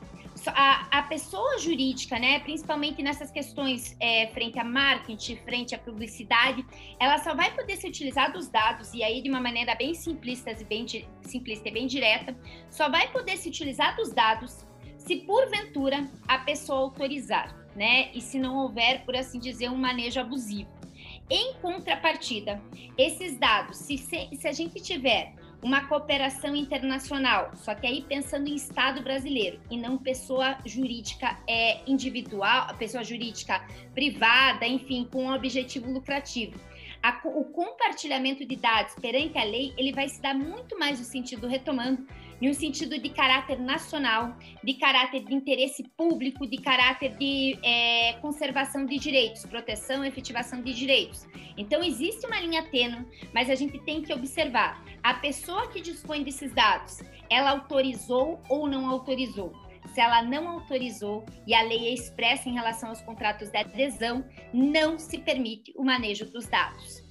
a, 0.51 0.89
a 0.91 1.03
pessoa 1.03 1.59
jurídica, 1.59 2.19
né, 2.19 2.41
principalmente 2.41 3.03
nessas 3.03 3.31
questões 3.31 3.97
é, 4.01 4.29
frente 4.29 4.59
a 4.59 4.65
marketing, 4.65 5.37
frente 5.37 5.75
à 5.75 5.79
publicidade, 5.79 6.65
ela 6.99 7.19
só 7.19 7.35
vai 7.35 7.55
poder 7.55 7.77
se 7.77 7.87
utilizar 7.87 8.33
dos 8.33 8.49
dados, 8.49 8.93
e 8.95 9.03
aí 9.03 9.23
de 9.23 9.29
uma 9.29 9.41
maneira 9.41 9.75
bem 9.75 9.95
simplista 9.95 10.51
e 10.51 10.65
bem, 10.65 10.87
simplista 11.23 11.69
e 11.69 11.73
bem 11.73 11.87
direta, 11.87 12.37
só 12.71 12.89
vai 12.89 13.11
poder 13.11 13.37
se 13.37 13.49
utilizar 13.49 13.97
dos 13.97 14.13
dados 14.13 14.67
se 15.05 15.17
porventura 15.17 16.11
a 16.27 16.39
pessoa 16.39 16.81
autorizar, 16.81 17.55
né? 17.77 18.11
E 18.15 18.21
se 18.21 18.39
não 18.39 18.57
houver, 18.57 19.05
por 19.05 19.15
assim 19.15 19.39
dizer, 19.39 19.69
um 19.69 19.77
manejo 19.77 20.19
abusivo. 20.19 20.71
Em 21.29 21.55
contrapartida, 21.61 22.63
esses 22.97 23.39
dados, 23.39 23.77
se, 23.77 23.99
se 23.99 24.49
a 24.49 24.53
gente 24.53 24.81
tiver 24.81 25.35
uma 25.65 25.87
cooperação 25.87 26.55
internacional, 26.55 27.51
só 27.55 27.75
que 27.75 27.87
aí 27.87 28.03
pensando 28.07 28.49
em 28.49 28.55
Estado 28.55 29.03
brasileiro 29.03 29.59
e 29.71 29.79
não 29.79 29.97
pessoa 29.97 30.59
jurídica 30.67 31.39
é, 31.49 31.81
individual, 31.91 32.77
pessoa 32.77 33.03
jurídica 33.03 33.67
privada, 33.95 34.67
enfim, 34.67 35.09
com 35.11 35.25
um 35.25 35.33
objetivo 35.33 35.91
lucrativo. 35.91 36.61
A, 37.03 37.19
o 37.25 37.45
compartilhamento 37.45 38.45
de 38.45 38.57
dados 38.57 38.95
perante 39.01 39.39
a 39.39 39.45
lei, 39.45 39.73
ele 39.79 39.91
vai 39.91 40.07
se 40.07 40.21
dar 40.21 40.35
muito 40.35 40.79
mais 40.79 40.99
no 40.99 41.05
sentido, 41.07 41.47
retomando, 41.47 42.07
em 42.45 42.51
um 42.51 42.53
sentido 42.53 42.99
de 42.99 43.09
caráter 43.09 43.59
nacional, 43.59 44.37
de 44.63 44.75
caráter 44.75 45.25
de 45.25 45.35
interesse 45.35 45.83
público, 45.97 46.47
de 46.47 46.59
caráter 46.59 47.17
de 47.17 47.59
é, 47.65 48.13
conservação 48.21 48.85
de 48.85 48.99
direitos, 48.99 49.47
proteção 49.47 50.05
e 50.05 50.09
efetivação 50.09 50.61
de 50.61 50.75
direitos. 50.75 51.27
Então, 51.57 51.83
existe 51.83 52.27
uma 52.27 52.39
linha 52.39 52.63
tênue, 52.65 53.07
mas 53.33 53.49
a 53.49 53.55
gente 53.55 53.79
tem 53.79 54.03
que 54.03 54.13
observar: 54.13 54.85
a 55.03 55.15
pessoa 55.15 55.71
que 55.71 55.81
dispõe 55.81 56.23
desses 56.23 56.53
dados, 56.53 56.99
ela 57.31 57.53
autorizou 57.53 58.43
ou 58.51 58.69
não 58.69 58.91
autorizou? 58.91 59.55
Se 59.95 60.01
ela 60.01 60.23
não 60.23 60.47
autorizou 60.47 61.25
e 61.47 61.55
a 61.55 61.63
lei 61.63 61.89
é 61.89 61.95
expressa 61.95 62.47
em 62.47 62.53
relação 62.53 62.91
aos 62.91 63.01
contratos 63.01 63.49
de 63.49 63.57
adesão, 63.57 64.23
não 64.53 64.99
se 64.99 65.17
permite 65.17 65.73
o 65.77 65.83
manejo 65.83 66.27
dos 66.27 66.47
dados. 66.47 67.03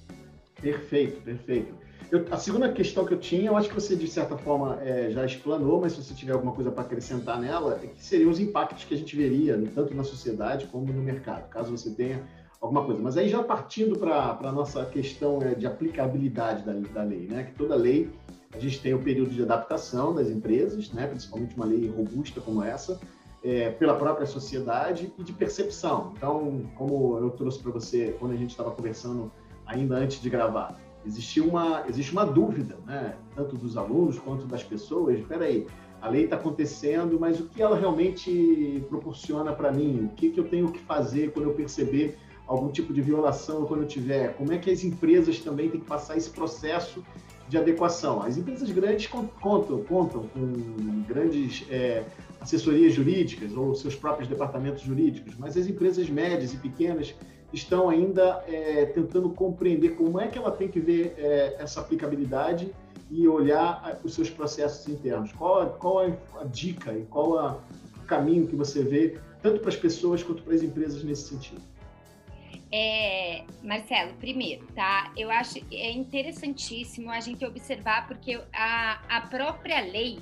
Perfeito, 0.60 1.20
perfeito. 1.22 1.83
Eu, 2.10 2.24
a 2.30 2.36
segunda 2.36 2.70
questão 2.70 3.04
que 3.04 3.14
eu 3.14 3.18
tinha, 3.18 3.48
eu 3.48 3.56
acho 3.56 3.68
que 3.68 3.74
você 3.74 3.96
de 3.96 4.06
certa 4.06 4.36
forma 4.36 4.78
é, 4.82 5.10
já 5.10 5.24
explanou, 5.24 5.80
mas 5.80 5.92
se 5.92 6.02
você 6.02 6.14
tiver 6.14 6.32
alguma 6.32 6.52
coisa 6.52 6.70
para 6.70 6.82
acrescentar 6.82 7.40
nela, 7.40 7.80
é 7.82 7.86
que 7.86 8.04
seriam 8.04 8.30
os 8.30 8.38
impactos 8.38 8.84
que 8.84 8.94
a 8.94 8.96
gente 8.96 9.16
veria, 9.16 9.60
tanto 9.74 9.94
na 9.94 10.04
sociedade 10.04 10.66
como 10.66 10.92
no 10.92 11.02
mercado, 11.02 11.48
caso 11.48 11.76
você 11.76 11.90
tenha 11.90 12.22
alguma 12.60 12.84
coisa. 12.84 13.00
Mas 13.00 13.16
aí 13.16 13.28
já 13.28 13.42
partindo 13.42 13.98
para 13.98 14.38
a 14.40 14.52
nossa 14.52 14.84
questão 14.86 15.40
é, 15.42 15.54
de 15.54 15.66
aplicabilidade 15.66 16.64
da, 16.64 16.72
da 16.72 17.02
lei, 17.02 17.26
né? 17.26 17.44
Que 17.44 17.52
toda 17.52 17.74
lei 17.74 18.10
a 18.52 18.58
gente 18.58 18.80
tem 18.80 18.94
o 18.94 18.98
período 19.00 19.30
de 19.30 19.42
adaptação 19.42 20.14
das 20.14 20.28
empresas, 20.28 20.92
né? 20.92 21.06
Principalmente 21.06 21.56
uma 21.56 21.66
lei 21.66 21.88
robusta 21.88 22.40
como 22.40 22.62
essa, 22.62 22.98
é, 23.42 23.70
pela 23.70 23.94
própria 23.94 24.26
sociedade 24.26 25.12
e 25.18 25.22
de 25.22 25.32
percepção. 25.32 26.12
Então, 26.16 26.62
como 26.76 27.18
eu 27.18 27.30
trouxe 27.30 27.58
para 27.58 27.72
você 27.72 28.16
quando 28.18 28.32
a 28.32 28.36
gente 28.36 28.50
estava 28.50 28.70
conversando 28.70 29.30
ainda 29.66 29.96
antes 29.96 30.20
de 30.20 30.30
gravar, 30.30 30.78
existiu 31.06 31.46
uma, 31.46 31.84
existe 31.88 32.12
uma 32.12 32.24
dúvida, 32.24 32.76
né? 32.86 33.14
tanto 33.34 33.56
dos 33.56 33.76
alunos 33.76 34.18
quanto 34.18 34.46
das 34.46 34.62
pessoas. 34.62 35.18
Espera 35.18 35.44
aí, 35.44 35.66
a 36.00 36.08
lei 36.08 36.24
está 36.24 36.36
acontecendo, 36.36 37.18
mas 37.18 37.40
o 37.40 37.44
que 37.44 37.62
ela 37.62 37.76
realmente 37.76 38.84
proporciona 38.88 39.52
para 39.52 39.72
mim? 39.72 40.04
O 40.04 40.14
que, 40.14 40.30
que 40.30 40.40
eu 40.40 40.44
tenho 40.44 40.70
que 40.70 40.78
fazer 40.80 41.32
quando 41.32 41.48
eu 41.48 41.54
perceber 41.54 42.18
algum 42.46 42.68
tipo 42.68 42.92
de 42.92 43.00
violação 43.00 43.64
quando 43.64 43.82
eu 43.82 43.88
tiver? 43.88 44.34
Como 44.36 44.52
é 44.52 44.58
que 44.58 44.70
as 44.70 44.84
empresas 44.84 45.38
também 45.38 45.70
têm 45.70 45.80
que 45.80 45.86
passar 45.86 46.16
esse 46.16 46.30
processo 46.30 47.02
de 47.48 47.56
adequação? 47.56 48.22
As 48.22 48.36
empresas 48.36 48.70
grandes 48.70 49.06
contam, 49.06 49.82
contam 49.84 50.28
com 50.28 51.02
grandes 51.08 51.64
é, 51.70 52.04
assessorias 52.40 52.92
jurídicas 52.92 53.56
ou 53.56 53.74
seus 53.74 53.94
próprios 53.94 54.28
departamentos 54.28 54.82
jurídicos, 54.82 55.34
mas 55.38 55.56
as 55.56 55.66
empresas 55.66 56.08
médias 56.10 56.52
e 56.52 56.58
pequenas 56.58 57.14
estão 57.54 57.88
ainda 57.88 58.44
é, 58.48 58.86
tentando 58.86 59.30
compreender 59.30 59.90
como 59.90 60.20
é 60.20 60.26
que 60.26 60.36
ela 60.36 60.50
tem 60.50 60.68
que 60.68 60.80
ver 60.80 61.14
é, 61.16 61.56
essa 61.58 61.80
aplicabilidade 61.80 62.74
e 63.10 63.28
olhar 63.28 64.00
os 64.02 64.14
seus 64.14 64.28
processos 64.28 64.88
internos. 64.88 65.32
Qual, 65.32 65.70
qual 65.74 66.00
a 66.00 66.44
dica 66.44 66.92
e 66.92 67.04
qual 67.04 67.38
a, 67.38 67.60
o 67.96 68.06
caminho 68.06 68.46
que 68.46 68.56
você 68.56 68.82
vê, 68.82 69.18
tanto 69.40 69.60
para 69.60 69.68
as 69.68 69.76
pessoas 69.76 70.22
quanto 70.22 70.42
para 70.42 70.54
as 70.54 70.62
empresas 70.62 71.04
nesse 71.04 71.28
sentido? 71.28 71.62
É, 72.72 73.44
Marcelo, 73.62 74.14
primeiro, 74.14 74.66
tá? 74.74 75.12
Eu 75.16 75.30
acho 75.30 75.60
é 75.70 75.92
interessantíssimo 75.92 77.08
a 77.08 77.20
gente 77.20 77.44
observar, 77.44 78.08
porque 78.08 78.40
a, 78.52 79.00
a 79.08 79.20
própria 79.20 79.80
lei 79.80 80.18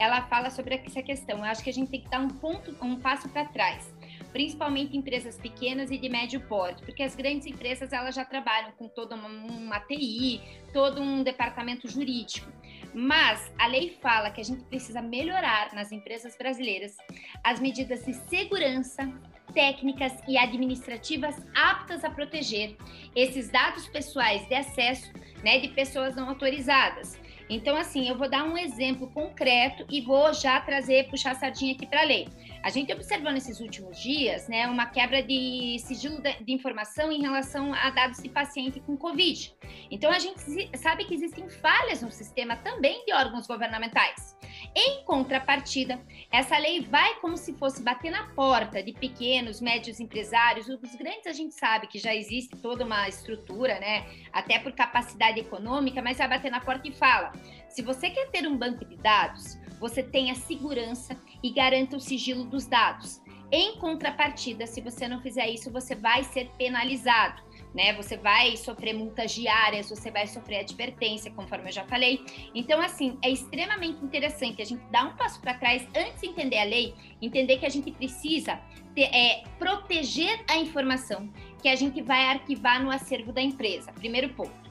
ela 0.00 0.22
fala 0.22 0.50
sobre 0.50 0.74
essa 0.84 1.00
questão. 1.00 1.38
Eu 1.38 1.44
acho 1.44 1.62
que 1.62 1.70
a 1.70 1.72
gente 1.72 1.90
tem 1.90 2.00
que 2.00 2.10
dar 2.10 2.18
um 2.18 2.28
ponto, 2.28 2.74
um 2.82 2.96
passo 2.96 3.28
para 3.28 3.44
trás 3.44 3.91
principalmente 4.32 4.96
empresas 4.96 5.38
pequenas 5.38 5.90
e 5.90 5.98
de 5.98 6.08
médio 6.08 6.40
porte, 6.40 6.82
porque 6.82 7.02
as 7.02 7.14
grandes 7.14 7.46
empresas 7.46 7.92
elas 7.92 8.14
já 8.14 8.24
trabalham 8.24 8.72
com 8.72 8.88
toda 8.88 9.14
uma, 9.14 9.28
uma 9.28 9.80
TI, 9.80 10.40
todo 10.72 11.00
um 11.00 11.22
departamento 11.22 11.88
jurídico. 11.88 12.50
Mas 12.94 13.52
a 13.58 13.66
lei 13.66 13.96
fala 14.00 14.30
que 14.30 14.40
a 14.40 14.44
gente 14.44 14.64
precisa 14.64 15.00
melhorar 15.00 15.72
nas 15.74 15.92
empresas 15.92 16.36
brasileiras 16.36 16.96
as 17.44 17.60
medidas 17.60 18.04
de 18.04 18.14
segurança, 18.14 19.10
técnicas 19.54 20.12
e 20.26 20.38
administrativas 20.38 21.36
aptas 21.54 22.04
a 22.04 22.10
proteger 22.10 22.76
esses 23.14 23.50
dados 23.50 23.86
pessoais 23.88 24.46
de 24.48 24.54
acesso 24.54 25.12
né, 25.42 25.58
de 25.58 25.68
pessoas 25.68 26.14
não 26.14 26.28
autorizadas. 26.28 27.18
Então, 27.50 27.76
assim, 27.76 28.08
eu 28.08 28.16
vou 28.16 28.30
dar 28.30 28.44
um 28.44 28.56
exemplo 28.56 29.08
concreto 29.08 29.84
e 29.90 30.00
vou 30.00 30.32
já 30.32 30.60
trazer, 30.60 31.08
puxar 31.10 31.32
a 31.32 31.34
sardinha 31.34 31.74
aqui 31.74 31.86
para 31.86 32.00
a 32.00 32.04
lei. 32.04 32.28
A 32.62 32.70
gente 32.70 32.92
observou 32.92 33.32
nesses 33.32 33.60
últimos 33.60 34.00
dias 34.00 34.48
né, 34.48 34.68
uma 34.68 34.86
quebra 34.86 35.20
de 35.20 35.76
sigilo 35.80 36.22
de 36.22 36.52
informação 36.52 37.10
em 37.10 37.20
relação 37.20 37.74
a 37.74 37.90
dados 37.90 38.22
de 38.22 38.28
paciente 38.28 38.78
com 38.80 38.96
Covid. 38.96 39.52
Então, 39.90 40.10
a 40.10 40.18
gente 40.18 40.40
sabe 40.76 41.04
que 41.04 41.14
existem 41.14 41.48
falhas 41.48 42.02
no 42.02 42.10
sistema 42.10 42.56
também 42.56 43.04
de 43.04 43.12
órgãos 43.12 43.48
governamentais. 43.48 44.36
Em 44.76 45.04
contrapartida, 45.04 46.00
essa 46.30 46.56
lei 46.56 46.82
vai 46.82 47.16
como 47.16 47.36
se 47.36 47.52
fosse 47.54 47.82
bater 47.82 48.12
na 48.12 48.28
porta 48.28 48.80
de 48.82 48.92
pequenos, 48.92 49.60
médios 49.60 49.98
empresários. 49.98 50.68
Os 50.68 50.94
grandes 50.94 51.26
a 51.26 51.32
gente 51.32 51.54
sabe 51.54 51.88
que 51.88 51.98
já 51.98 52.14
existe 52.14 52.56
toda 52.56 52.84
uma 52.84 53.08
estrutura, 53.08 53.80
né? 53.80 54.06
Até 54.32 54.58
por 54.60 54.72
capacidade 54.72 55.40
econômica, 55.40 56.00
mas 56.00 56.18
vai 56.18 56.28
bater 56.28 56.50
na 56.50 56.60
porta 56.60 56.88
e 56.88 56.92
fala: 56.92 57.32
se 57.68 57.82
você 57.82 58.08
quer 58.08 58.30
ter 58.30 58.46
um 58.46 58.56
banco 58.56 58.84
de 58.84 58.96
dados, 58.96 59.58
você 59.82 60.00
tenha 60.00 60.36
segurança 60.36 61.18
e 61.42 61.50
garanta 61.50 61.96
o 61.96 62.00
sigilo 62.00 62.44
dos 62.44 62.66
dados. 62.66 63.20
Em 63.50 63.76
contrapartida, 63.78 64.64
se 64.64 64.80
você 64.80 65.08
não 65.08 65.20
fizer 65.20 65.46
isso, 65.50 65.72
você 65.72 65.96
vai 65.96 66.22
ser 66.22 66.48
penalizado. 66.56 67.42
né? 67.74 67.92
Você 67.94 68.16
vai 68.16 68.56
sofrer 68.56 68.94
multas 68.94 69.32
diárias, 69.32 69.90
você 69.90 70.10
vai 70.10 70.26
sofrer 70.26 70.60
advertência, 70.60 71.30
conforme 71.32 71.68
eu 71.68 71.72
já 71.72 71.84
falei. 71.84 72.22
Então, 72.54 72.80
assim, 72.80 73.18
é 73.22 73.30
extremamente 73.30 74.04
interessante 74.04 74.62
a 74.62 74.64
gente 74.64 74.84
dar 74.90 75.06
um 75.06 75.16
passo 75.16 75.40
para 75.40 75.54
trás 75.54 75.82
antes 75.96 76.20
de 76.20 76.28
entender 76.28 76.58
a 76.58 76.64
lei, 76.64 76.94
entender 77.20 77.58
que 77.58 77.66
a 77.66 77.70
gente 77.70 77.90
precisa 77.90 78.60
ter, 78.94 79.10
é, 79.14 79.42
proteger 79.58 80.44
a 80.48 80.56
informação 80.58 81.28
que 81.60 81.68
a 81.68 81.74
gente 81.74 82.00
vai 82.02 82.26
arquivar 82.26 82.82
no 82.82 82.90
acervo 82.90 83.32
da 83.32 83.42
empresa. 83.42 83.90
Primeiro 83.92 84.28
ponto. 84.34 84.61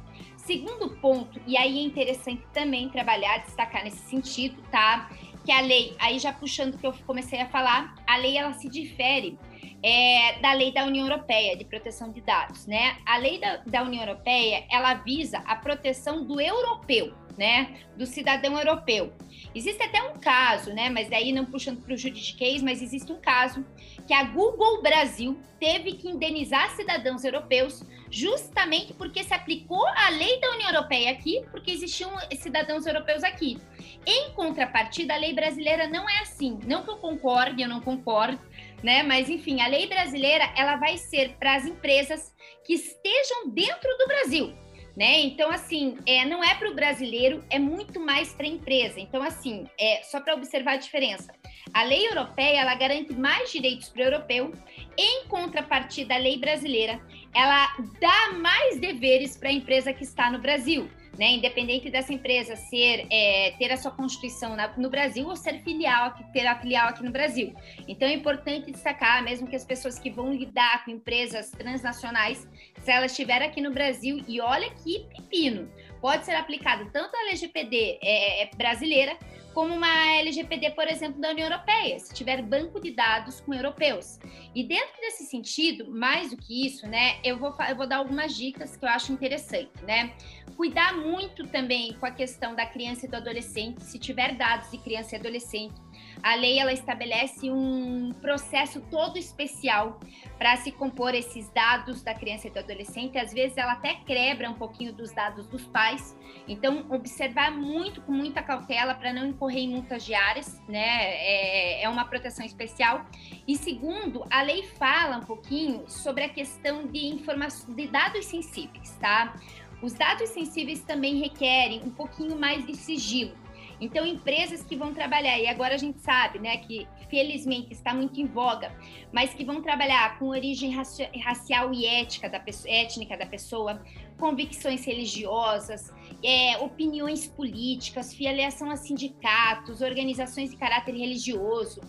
Segundo 0.51 0.89
ponto, 0.97 1.39
e 1.47 1.55
aí 1.55 1.79
é 1.79 1.81
interessante 1.81 2.43
também 2.53 2.89
trabalhar, 2.89 3.37
destacar 3.37 3.85
nesse 3.85 3.99
sentido, 4.09 4.61
tá? 4.69 5.09
Que 5.45 5.51
a 5.51 5.61
lei, 5.61 5.95
aí 5.97 6.19
já 6.19 6.33
puxando 6.33 6.73
o 6.73 6.77
que 6.77 6.85
eu 6.85 6.93
comecei 7.07 7.39
a 7.39 7.47
falar, 7.47 7.95
a 8.05 8.17
lei 8.17 8.35
ela 8.35 8.51
se 8.51 8.67
difere 8.67 9.39
é, 9.81 10.37
da 10.41 10.51
lei 10.51 10.73
da 10.73 10.83
União 10.83 11.07
Europeia 11.07 11.55
de 11.55 11.63
proteção 11.63 12.11
de 12.11 12.19
dados, 12.19 12.67
né? 12.67 12.97
A 13.05 13.15
lei 13.15 13.39
da, 13.39 13.61
da 13.65 13.81
União 13.83 14.03
Europeia 14.03 14.65
ela 14.69 14.93
visa 14.95 15.37
a 15.45 15.55
proteção 15.55 16.25
do 16.25 16.41
europeu, 16.41 17.13
né? 17.37 17.73
Do 17.95 18.05
cidadão 18.05 18.59
europeu. 18.59 19.13
Existe 19.55 19.81
até 19.81 20.03
um 20.03 20.19
caso, 20.19 20.73
né? 20.73 20.89
Mas 20.89 21.09
daí 21.09 21.31
não 21.31 21.45
puxando 21.45 21.81
para 21.81 21.93
o 21.93 21.97
juridiquês, 21.97 22.61
mas 22.61 22.81
existe 22.81 23.09
um 23.09 23.21
caso 23.21 23.65
que 24.05 24.13
a 24.13 24.25
Google 24.25 24.81
Brasil 24.81 25.39
teve 25.61 25.93
que 25.93 26.09
indenizar 26.09 26.71
cidadãos 26.71 27.23
europeus 27.23 27.85
justamente 28.11 28.93
porque 28.93 29.23
se 29.23 29.33
aplicou 29.33 29.87
a 29.87 30.09
lei 30.09 30.39
da 30.39 30.51
União 30.51 30.69
Europeia 30.69 31.11
aqui, 31.11 31.43
porque 31.49 31.71
existiam 31.71 32.11
cidadãos 32.33 32.85
europeus 32.85 33.23
aqui. 33.23 33.57
Em 34.05 34.31
contrapartida, 34.33 35.13
a 35.13 35.17
lei 35.17 35.33
brasileira 35.33 35.87
não 35.87 36.07
é 36.09 36.19
assim. 36.19 36.59
Não 36.65 36.83
que 36.83 36.91
eu 36.91 36.97
concorde, 36.97 37.63
eu 37.63 37.69
não 37.69 37.79
concordo, 37.79 38.39
né? 38.83 39.01
Mas 39.01 39.29
enfim, 39.29 39.61
a 39.61 39.67
lei 39.67 39.87
brasileira 39.87 40.51
ela 40.57 40.75
vai 40.75 40.97
ser 40.97 41.35
para 41.39 41.55
as 41.55 41.65
empresas 41.65 42.33
que 42.65 42.73
estejam 42.73 43.49
dentro 43.49 43.97
do 43.97 44.07
Brasil. 44.07 44.53
Né? 44.95 45.21
Então, 45.21 45.49
assim, 45.49 45.97
é, 46.05 46.25
não 46.25 46.43
é 46.43 46.53
para 46.55 46.69
o 46.69 46.75
brasileiro, 46.75 47.41
é 47.49 47.57
muito 47.57 47.97
mais 47.97 48.33
para 48.33 48.45
a 48.45 48.49
empresa. 48.49 48.99
Então, 48.99 49.23
assim, 49.23 49.65
é 49.79 50.03
só 50.03 50.19
para 50.19 50.35
observar 50.35 50.73
a 50.73 50.77
diferença. 50.77 51.33
A 51.73 51.83
lei 51.83 52.05
europeia 52.07 52.59
ela 52.59 52.75
garante 52.75 53.13
mais 53.13 53.51
direitos 53.51 53.87
para 53.87 54.01
o 54.01 54.05
europeu, 54.05 54.53
em 54.97 55.25
contrapartida, 55.27 56.15
a 56.15 56.17
lei 56.17 56.37
brasileira 56.37 56.99
ela 57.33 57.67
dá 57.99 58.33
mais 58.37 58.79
deveres 58.79 59.37
para 59.37 59.49
a 59.49 59.53
empresa 59.53 59.93
que 59.93 60.03
está 60.03 60.29
no 60.29 60.39
Brasil 60.39 60.89
né? 61.17 61.33
Independente 61.33 61.89
dessa 61.89 62.13
empresa 62.13 62.55
ser 62.55 63.05
é, 63.11 63.53
ter 63.57 63.71
a 63.71 63.77
sua 63.77 63.91
constituição 63.91 64.55
na, 64.55 64.75
no 64.77 64.89
Brasil 64.89 65.27
ou 65.27 65.35
ser 65.35 65.59
filial 65.59 66.05
aqui, 66.05 66.23
ter 66.31 66.47
a 66.47 66.55
filial 66.55 66.89
aqui 66.89 67.03
no 67.03 67.11
Brasil. 67.11 67.53
Então 67.87 68.07
é 68.07 68.13
importante 68.13 68.71
destacar, 68.71 69.23
mesmo 69.23 69.47
que 69.47 69.55
as 69.55 69.65
pessoas 69.65 69.99
que 69.99 70.09
vão 70.09 70.33
lidar 70.33 70.83
com 70.85 70.91
empresas 70.91 71.51
transnacionais, 71.51 72.47
se 72.81 72.91
elas 72.91 73.11
estiverem 73.11 73.47
aqui 73.47 73.61
no 73.61 73.71
Brasil, 73.71 74.23
e 74.27 74.39
olha 74.41 74.69
que 74.71 75.05
pepino, 75.15 75.69
pode 75.99 76.25
ser 76.25 76.33
aplicado 76.33 76.89
tanto 76.91 77.15
a 77.15 77.21
LGPD 77.27 77.99
é, 78.01 78.43
é, 78.43 78.49
brasileira 78.55 79.17
como 79.53 79.73
uma 79.73 80.11
LGPD, 80.17 80.71
por 80.71 80.87
exemplo, 80.87 81.19
da 81.19 81.29
União 81.29 81.47
Europeia, 81.47 81.99
se 81.99 82.13
tiver 82.13 82.41
banco 82.41 82.79
de 82.79 82.91
dados 82.91 83.41
com 83.41 83.53
europeus. 83.53 84.19
E 84.55 84.63
dentro 84.63 84.99
desse 84.99 85.25
sentido, 85.25 85.91
mais 85.91 86.31
do 86.31 86.37
que 86.37 86.65
isso, 86.65 86.87
né, 86.87 87.19
eu 87.23 87.37
vou, 87.37 87.53
eu 87.67 87.75
vou 87.75 87.87
dar 87.87 87.97
algumas 87.97 88.35
dicas 88.35 88.75
que 88.75 88.85
eu 88.85 88.89
acho 88.89 89.11
interessante, 89.11 89.71
né? 89.83 90.13
Cuidar 90.55 90.95
muito 90.95 91.47
também 91.47 91.93
com 91.93 92.05
a 92.05 92.11
questão 92.11 92.55
da 92.55 92.65
criança 92.65 93.05
e 93.05 93.09
do 93.09 93.15
adolescente, 93.15 93.83
se 93.83 93.97
tiver 93.97 94.35
dados 94.35 94.69
de 94.69 94.77
criança 94.77 95.15
e 95.15 95.19
adolescente, 95.19 95.75
a 96.23 96.35
lei 96.35 96.59
ela 96.59 96.71
estabelece 96.71 97.49
um 97.49 98.13
processo 98.21 98.81
todo 98.89 99.17
especial 99.17 99.99
para 100.37 100.55
se 100.57 100.71
compor 100.71 101.13
esses 101.15 101.49
dados 101.49 102.01
da 102.01 102.13
criança 102.13 102.47
e 102.47 102.51
do 102.51 102.59
adolescente. 102.59 103.17
Às 103.17 103.33
vezes 103.33 103.57
ela 103.57 103.73
até 103.73 103.95
quebra 103.95 104.49
um 104.49 104.53
pouquinho 104.53 104.93
dos 104.93 105.11
dados 105.11 105.47
dos 105.47 105.65
pais. 105.67 106.17
Então, 106.47 106.85
observar 106.89 107.51
muito, 107.51 108.01
com 108.01 108.11
muita 108.11 108.41
cautela, 108.41 108.93
para 108.93 109.13
não 109.13 109.27
incorrer 109.27 109.63
em 109.63 109.69
multas 109.69 110.03
diárias, 110.03 110.61
né? 110.67 110.79
É, 110.79 111.83
é 111.83 111.89
uma 111.89 112.05
proteção 112.05 112.45
especial. 112.45 113.05
E 113.47 113.55
segundo, 113.55 114.25
a 114.29 114.41
lei 114.41 114.63
fala 114.63 115.17
um 115.17 115.25
pouquinho 115.25 115.83
sobre 115.87 116.23
a 116.23 116.29
questão 116.29 116.87
de 116.87 117.07
informação 117.07 117.73
de 117.73 117.87
dados 117.87 118.25
sensíveis, 118.25 118.97
tá? 118.99 119.33
Os 119.81 119.93
dados 119.93 120.29
sensíveis 120.29 120.81
também 120.81 121.19
requerem 121.19 121.81
um 121.83 121.89
pouquinho 121.89 122.37
mais 122.37 122.65
de 122.65 122.75
sigilo. 122.75 123.35
Então, 123.81 124.05
empresas 124.05 124.63
que 124.63 124.75
vão 124.75 124.93
trabalhar, 124.93 125.39
e 125.39 125.47
agora 125.47 125.73
a 125.73 125.77
gente 125.77 125.99
sabe, 126.01 126.37
né, 126.37 126.57
que 126.57 126.87
felizmente 127.09 127.73
está 127.73 127.95
muito 127.95 128.21
em 128.21 128.27
voga, 128.27 128.71
mas 129.11 129.33
que 129.33 129.43
vão 129.43 129.59
trabalhar 129.63 130.19
com 130.19 130.27
origem 130.27 130.71
racial 130.71 131.73
e 131.73 131.87
ética 131.87 132.29
da 132.29 132.39
étnica 132.67 133.17
da 133.17 133.25
pessoa, 133.25 133.81
convicções 134.19 134.85
religiosas, 134.85 135.91
é, 136.23 136.57
opiniões 136.59 137.25
políticas, 137.25 138.13
filiação 138.13 138.69
a 138.69 138.75
sindicatos, 138.75 139.81
organizações 139.81 140.51
de 140.51 140.57
caráter 140.57 140.95
religioso, 140.95 141.81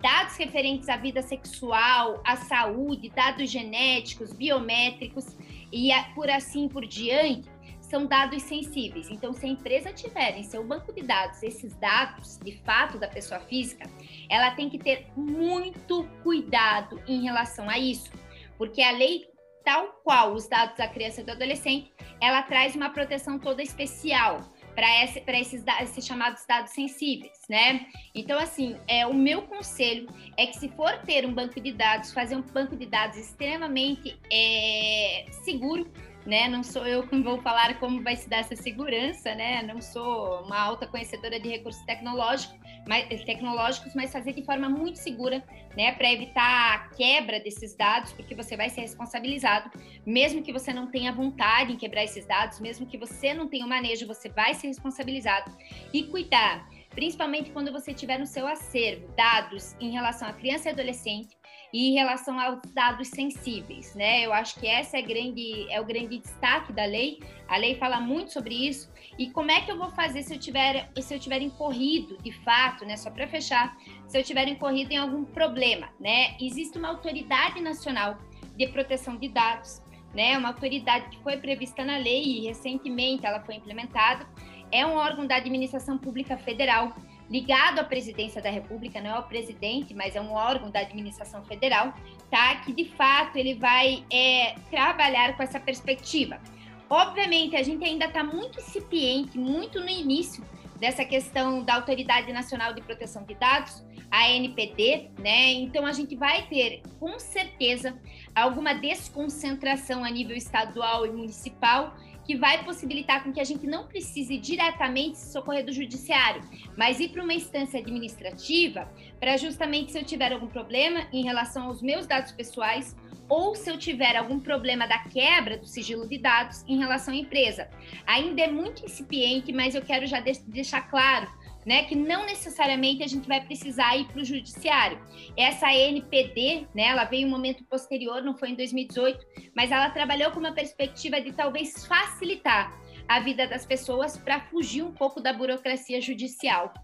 dados 0.00 0.36
referentes 0.36 0.88
à 0.88 0.96
vida 0.96 1.20
sexual, 1.20 2.22
à 2.24 2.36
saúde, 2.36 3.10
dados 3.10 3.50
genéticos, 3.50 4.32
biométricos 4.32 5.36
e 5.72 5.90
por 6.14 6.30
assim 6.30 6.68
por 6.68 6.86
diante, 6.86 7.48
são 7.90 8.06
dados 8.06 8.44
sensíveis. 8.44 9.10
Então, 9.10 9.32
se 9.32 9.44
a 9.44 9.48
empresa 9.48 9.92
tiver 9.92 10.38
em 10.38 10.44
seu 10.44 10.64
banco 10.64 10.92
de 10.92 11.02
dados 11.02 11.42
esses 11.42 11.74
dados, 11.74 12.38
de 12.38 12.56
fato, 12.58 12.98
da 12.98 13.08
pessoa 13.08 13.40
física, 13.40 13.90
ela 14.30 14.52
tem 14.52 14.70
que 14.70 14.78
ter 14.78 15.08
muito 15.16 16.08
cuidado 16.22 17.02
em 17.08 17.24
relação 17.24 17.68
a 17.68 17.76
isso, 17.78 18.12
porque 18.56 18.80
a 18.80 18.92
lei, 18.92 19.26
tal 19.64 20.00
qual 20.04 20.32
os 20.32 20.46
dados 20.48 20.76
da 20.76 20.86
criança 20.86 21.20
e 21.20 21.24
do 21.24 21.32
adolescente, 21.32 21.92
ela 22.20 22.42
traz 22.42 22.76
uma 22.76 22.90
proteção 22.90 23.38
toda 23.38 23.60
especial 23.60 24.38
para 24.74 25.04
esse, 25.04 25.22
esses, 25.26 25.64
esses 25.82 26.06
chamados 26.06 26.46
dados 26.46 26.70
sensíveis, 26.70 27.36
né? 27.48 27.86
Então, 28.14 28.38
assim, 28.38 28.76
é, 28.86 29.04
o 29.04 29.12
meu 29.12 29.42
conselho 29.42 30.08
é 30.36 30.46
que 30.46 30.56
se 30.56 30.68
for 30.68 30.96
ter 30.98 31.26
um 31.26 31.34
banco 31.34 31.60
de 31.60 31.72
dados, 31.72 32.12
fazer 32.12 32.36
um 32.36 32.42
banco 32.42 32.76
de 32.76 32.86
dados 32.86 33.18
extremamente 33.18 34.16
é, 34.32 35.26
seguro, 35.44 35.90
né? 36.26 36.48
Não 36.48 36.62
sou 36.62 36.86
eu 36.86 37.06
que 37.06 37.18
vou 37.20 37.40
falar 37.40 37.78
como 37.78 38.02
vai 38.02 38.16
se 38.16 38.28
dar 38.28 38.38
essa 38.38 38.56
segurança, 38.56 39.34
né? 39.34 39.62
Não 39.62 39.80
sou 39.80 40.42
uma 40.42 40.58
alta 40.58 40.86
conhecedora 40.86 41.38
de 41.40 41.48
recursos 41.48 41.82
tecnológicos, 41.84 42.58
mas, 42.86 43.24
tecnológicos, 43.24 43.94
mas 43.94 44.12
fazer 44.12 44.32
de 44.32 44.42
forma 44.44 44.68
muito 44.68 44.98
segura, 44.98 45.42
né? 45.76 45.92
Para 45.92 46.12
evitar 46.12 46.74
a 46.74 46.78
quebra 46.94 47.40
desses 47.40 47.74
dados, 47.74 48.12
porque 48.12 48.34
você 48.34 48.56
vai 48.56 48.68
ser 48.68 48.82
responsabilizado, 48.82 49.70
mesmo 50.06 50.42
que 50.42 50.52
você 50.52 50.72
não 50.72 50.90
tenha 50.90 51.12
vontade 51.12 51.72
em 51.72 51.76
quebrar 51.76 52.04
esses 52.04 52.26
dados, 52.26 52.60
mesmo 52.60 52.86
que 52.86 52.98
você 52.98 53.32
não 53.34 53.48
tenha 53.48 53.64
o 53.64 53.68
manejo, 53.68 54.06
você 54.06 54.28
vai 54.28 54.54
ser 54.54 54.68
responsabilizado 54.68 55.50
e 55.92 56.04
cuidar 56.04 56.68
principalmente 56.90 57.50
quando 57.50 57.72
você 57.72 57.94
tiver 57.94 58.18
no 58.18 58.26
seu 58.26 58.46
acervo 58.46 59.06
dados 59.16 59.74
em 59.80 59.90
relação 59.90 60.28
a 60.28 60.32
criança 60.32 60.68
e 60.68 60.72
adolescente, 60.72 61.36
e 61.72 61.88
em 61.88 61.94
relação 61.94 62.38
aos 62.38 62.60
dados 62.72 63.08
sensíveis, 63.08 63.94
né? 63.94 64.24
Eu 64.24 64.32
acho 64.32 64.58
que 64.58 64.66
essa 64.66 64.98
é, 64.98 65.02
grande, 65.02 65.66
é 65.70 65.80
o 65.80 65.84
grande 65.84 66.18
destaque 66.18 66.72
da 66.72 66.84
lei. 66.84 67.20
A 67.48 67.56
lei 67.56 67.76
fala 67.76 68.00
muito 68.00 68.32
sobre 68.32 68.54
isso. 68.54 68.90
E 69.18 69.30
como 69.30 69.50
é 69.50 69.60
que 69.60 69.70
eu 69.70 69.78
vou 69.78 69.90
fazer 69.90 70.22
se 70.22 70.34
eu 70.34 70.38
tiver, 70.38 70.90
se 71.00 71.14
eu 71.14 71.18
tiver 71.18 71.42
incorrido, 71.42 72.16
de 72.18 72.32
fato, 72.32 72.84
né? 72.84 72.96
Só 72.96 73.10
para 73.10 73.26
fechar, 73.28 73.76
se 74.08 74.18
eu 74.18 74.24
tiver 74.24 74.48
incorrido 74.48 74.92
em 74.92 74.96
algum 74.96 75.24
problema, 75.24 75.88
né? 76.00 76.36
Existe 76.40 76.78
uma 76.78 76.88
autoridade 76.88 77.60
nacional 77.60 78.18
de 78.56 78.66
proteção 78.68 79.16
de 79.16 79.28
dados, 79.28 79.82
né? 80.14 80.36
Uma 80.36 80.48
autoridade 80.48 81.08
que 81.10 81.22
foi 81.22 81.36
prevista 81.36 81.84
na 81.84 81.96
lei 81.98 82.22
e 82.22 82.46
recentemente 82.46 83.24
ela 83.24 83.40
foi 83.40 83.54
implementada. 83.54 84.26
É 84.72 84.84
um 84.86 84.94
órgão 84.94 85.26
da 85.26 85.36
administração 85.36 85.98
pública 85.98 86.36
federal 86.36 86.94
ligado 87.30 87.78
à 87.78 87.84
presidência 87.84 88.42
da 88.42 88.50
República, 88.50 89.00
não 89.00 89.10
é 89.10 89.18
o 89.18 89.22
presidente, 89.22 89.94
mas 89.94 90.16
é 90.16 90.20
um 90.20 90.32
órgão 90.32 90.68
da 90.68 90.80
administração 90.80 91.44
federal, 91.44 91.94
tá? 92.28 92.56
Que 92.56 92.72
de 92.72 92.86
fato 92.96 93.36
ele 93.36 93.54
vai 93.54 94.04
é, 94.12 94.56
trabalhar 94.68 95.36
com 95.36 95.42
essa 95.42 95.60
perspectiva. 95.60 96.40
Obviamente, 96.88 97.54
a 97.54 97.62
gente 97.62 97.84
ainda 97.84 98.06
está 98.06 98.24
muito 98.24 98.58
incipiente, 98.58 99.38
muito 99.38 99.78
no 99.78 99.88
início 99.88 100.44
dessa 100.80 101.04
questão 101.04 101.62
da 101.62 101.76
Autoridade 101.76 102.32
Nacional 102.32 102.72
de 102.72 102.80
Proteção 102.80 103.22
de 103.22 103.34
Dados, 103.34 103.84
a 104.10 104.28
NPD, 104.28 105.10
né? 105.18 105.52
Então 105.52 105.86
a 105.86 105.92
gente 105.92 106.16
vai 106.16 106.48
ter 106.48 106.82
com 106.98 107.16
certeza 107.20 107.96
alguma 108.34 108.74
desconcentração 108.74 110.04
a 110.04 110.10
nível 110.10 110.36
estadual 110.36 111.06
e 111.06 111.10
municipal 111.10 111.94
que 112.30 112.36
vai 112.36 112.62
possibilitar 112.62 113.24
com 113.24 113.32
que 113.32 113.40
a 113.40 113.44
gente 113.44 113.66
não 113.66 113.88
precise 113.88 114.38
diretamente 114.38 115.18
se 115.18 115.32
socorrer 115.32 115.66
do 115.66 115.72
judiciário, 115.72 116.40
mas 116.76 117.00
ir 117.00 117.08
para 117.08 117.24
uma 117.24 117.34
instância 117.34 117.80
administrativa 117.80 118.88
para 119.18 119.36
justamente 119.36 119.90
se 119.90 119.98
eu 119.98 120.04
tiver 120.04 120.32
algum 120.32 120.46
problema 120.46 121.08
em 121.12 121.24
relação 121.24 121.64
aos 121.64 121.82
meus 121.82 122.06
dados 122.06 122.30
pessoais 122.30 122.94
ou 123.28 123.56
se 123.56 123.68
eu 123.68 123.76
tiver 123.76 124.14
algum 124.14 124.38
problema 124.38 124.86
da 124.86 125.00
quebra 125.00 125.58
do 125.58 125.66
sigilo 125.66 126.08
de 126.08 126.18
dados 126.18 126.64
em 126.68 126.78
relação 126.78 127.12
à 127.12 127.16
empresa. 127.16 127.68
Ainda 128.06 128.42
é 128.42 128.48
muito 128.48 128.84
incipiente, 128.84 129.52
mas 129.52 129.74
eu 129.74 129.82
quero 129.82 130.06
já 130.06 130.20
deixar 130.20 130.82
claro 130.82 131.28
né, 131.70 131.84
que 131.84 131.94
não 131.94 132.26
necessariamente 132.26 133.00
a 133.00 133.06
gente 133.06 133.28
vai 133.28 133.40
precisar 133.40 133.96
ir 133.96 134.04
para 134.06 134.20
o 134.20 134.24
judiciário. 134.24 134.98
Essa 135.36 135.72
NPD, 135.72 136.66
né, 136.74 136.86
ela 136.86 137.04
veio 137.04 137.28
um 137.28 137.30
momento 137.30 137.62
posterior, 137.62 138.20
não 138.24 138.36
foi 138.36 138.50
em 138.50 138.56
2018, 138.56 139.24
mas 139.54 139.70
ela 139.70 139.88
trabalhou 139.88 140.32
com 140.32 140.40
uma 140.40 140.50
perspectiva 140.50 141.20
de 141.20 141.30
talvez 141.30 141.86
facilitar 141.86 142.76
a 143.06 143.20
vida 143.20 143.46
das 143.46 143.64
pessoas 143.64 144.16
para 144.16 144.40
fugir 144.40 144.82
um 144.82 144.90
pouco 144.90 145.20
da 145.20 145.32
burocracia 145.32 146.00
judicial. 146.00 146.74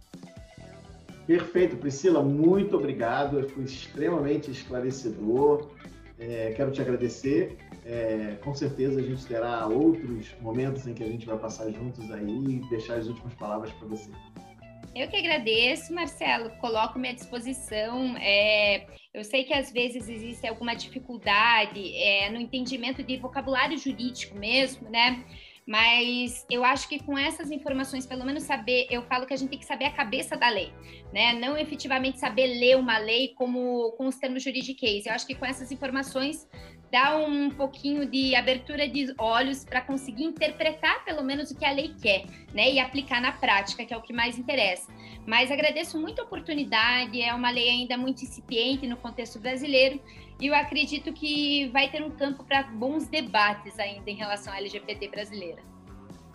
Perfeito, 1.26 1.76
Priscila, 1.76 2.22
muito 2.22 2.76
obrigado. 2.76 3.42
Foi 3.48 3.64
extremamente 3.64 4.52
esclarecedor. 4.52 5.68
É, 6.16 6.52
quero 6.56 6.70
te 6.70 6.80
agradecer. 6.80 7.56
É, 7.84 8.36
com 8.40 8.54
certeza 8.54 9.00
a 9.00 9.02
gente 9.02 9.26
terá 9.26 9.66
outros 9.66 10.32
momentos 10.40 10.86
em 10.86 10.94
que 10.94 11.02
a 11.02 11.08
gente 11.08 11.26
vai 11.26 11.36
passar 11.36 11.68
juntos 11.72 12.08
aí 12.12 12.44
e 12.44 12.68
deixar 12.70 12.94
as 12.94 13.08
últimas 13.08 13.34
palavras 13.34 13.72
para 13.72 13.88
você. 13.88 14.10
Eu 14.96 15.08
que 15.08 15.16
agradeço, 15.16 15.92
Marcelo. 15.92 16.48
Coloco-me 16.58 17.10
à 17.10 17.12
disposição. 17.12 18.16
É, 18.16 18.86
eu 19.12 19.22
sei 19.22 19.44
que 19.44 19.52
às 19.52 19.70
vezes 19.70 20.08
existe 20.08 20.46
alguma 20.46 20.74
dificuldade 20.74 21.94
é, 21.98 22.30
no 22.30 22.40
entendimento 22.40 23.02
de 23.02 23.18
vocabulário 23.18 23.76
jurídico 23.76 24.38
mesmo, 24.38 24.88
né? 24.88 25.22
Mas 25.66 26.46
eu 26.48 26.64
acho 26.64 26.88
que 26.88 27.02
com 27.02 27.18
essas 27.18 27.50
informações, 27.50 28.06
pelo 28.06 28.24
menos 28.24 28.44
saber, 28.44 28.86
eu 28.88 29.02
falo 29.02 29.26
que 29.26 29.34
a 29.34 29.36
gente 29.36 29.50
tem 29.50 29.58
que 29.58 29.66
saber 29.66 29.86
a 29.86 29.90
cabeça 29.90 30.36
da 30.36 30.48
lei, 30.48 30.72
né? 31.12 31.32
Não 31.32 31.58
efetivamente 31.58 32.20
saber 32.20 32.46
ler 32.46 32.76
uma 32.76 32.98
lei 32.98 33.34
como 33.34 33.90
com 33.92 34.06
os 34.06 34.16
termos 34.16 34.44
juridiquês. 34.44 35.06
Eu 35.06 35.12
acho 35.12 35.26
que 35.26 35.34
com 35.34 35.44
essas 35.44 35.72
informações 35.72 36.48
dá 36.90 37.16
um 37.16 37.50
pouquinho 37.50 38.06
de 38.06 38.34
abertura 38.34 38.88
de 38.88 39.12
olhos 39.18 39.64
para 39.64 39.80
conseguir 39.80 40.24
interpretar 40.24 41.04
pelo 41.04 41.22
menos 41.24 41.50
o 41.50 41.58
que 41.58 41.64
a 41.64 41.72
lei 41.72 41.94
quer, 42.00 42.24
né, 42.54 42.70
e 42.70 42.78
aplicar 42.78 43.20
na 43.20 43.32
prática, 43.32 43.84
que 43.84 43.92
é 43.92 43.96
o 43.96 44.02
que 44.02 44.12
mais 44.12 44.38
interessa. 44.38 44.92
Mas 45.26 45.50
agradeço 45.50 46.00
muito 46.00 46.20
a 46.20 46.24
oportunidade, 46.24 47.20
é 47.20 47.34
uma 47.34 47.50
lei 47.50 47.68
ainda 47.68 47.96
muito 47.96 48.22
incipiente 48.22 48.86
no 48.86 48.96
contexto 48.96 49.40
brasileiro, 49.40 50.00
e 50.40 50.46
eu 50.46 50.54
acredito 50.54 51.12
que 51.12 51.68
vai 51.68 51.90
ter 51.90 52.02
um 52.02 52.10
campo 52.10 52.44
para 52.44 52.62
bons 52.64 53.06
debates 53.06 53.78
ainda 53.78 54.10
em 54.10 54.14
relação 54.14 54.52
à 54.52 54.58
LGBT 54.58 55.08
brasileira. 55.08 55.62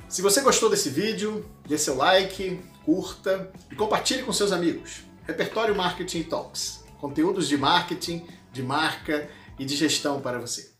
Se 0.10 0.22
você 0.22 0.42
gostou 0.42 0.70
desse 0.70 0.90
vídeo, 0.90 1.50
dê 1.68 1.78
seu 1.78 1.96
like, 1.96 2.60
curta 2.84 3.52
e 3.72 3.76
compartilhe 3.76 4.24
com 4.24 4.34
seus 4.34 4.52
amigos. 4.52 5.04
Repertório 5.26 5.76
Marketing 5.76 6.24
Talks. 6.24 6.84
Conteúdos 7.00 7.48
de 7.48 7.58
marketing, 7.58 8.26
de 8.52 8.62
marca 8.62 9.30
e 9.58 9.66
de 9.66 9.76
gestão 9.76 10.20
para 10.20 10.40
você. 10.40 10.72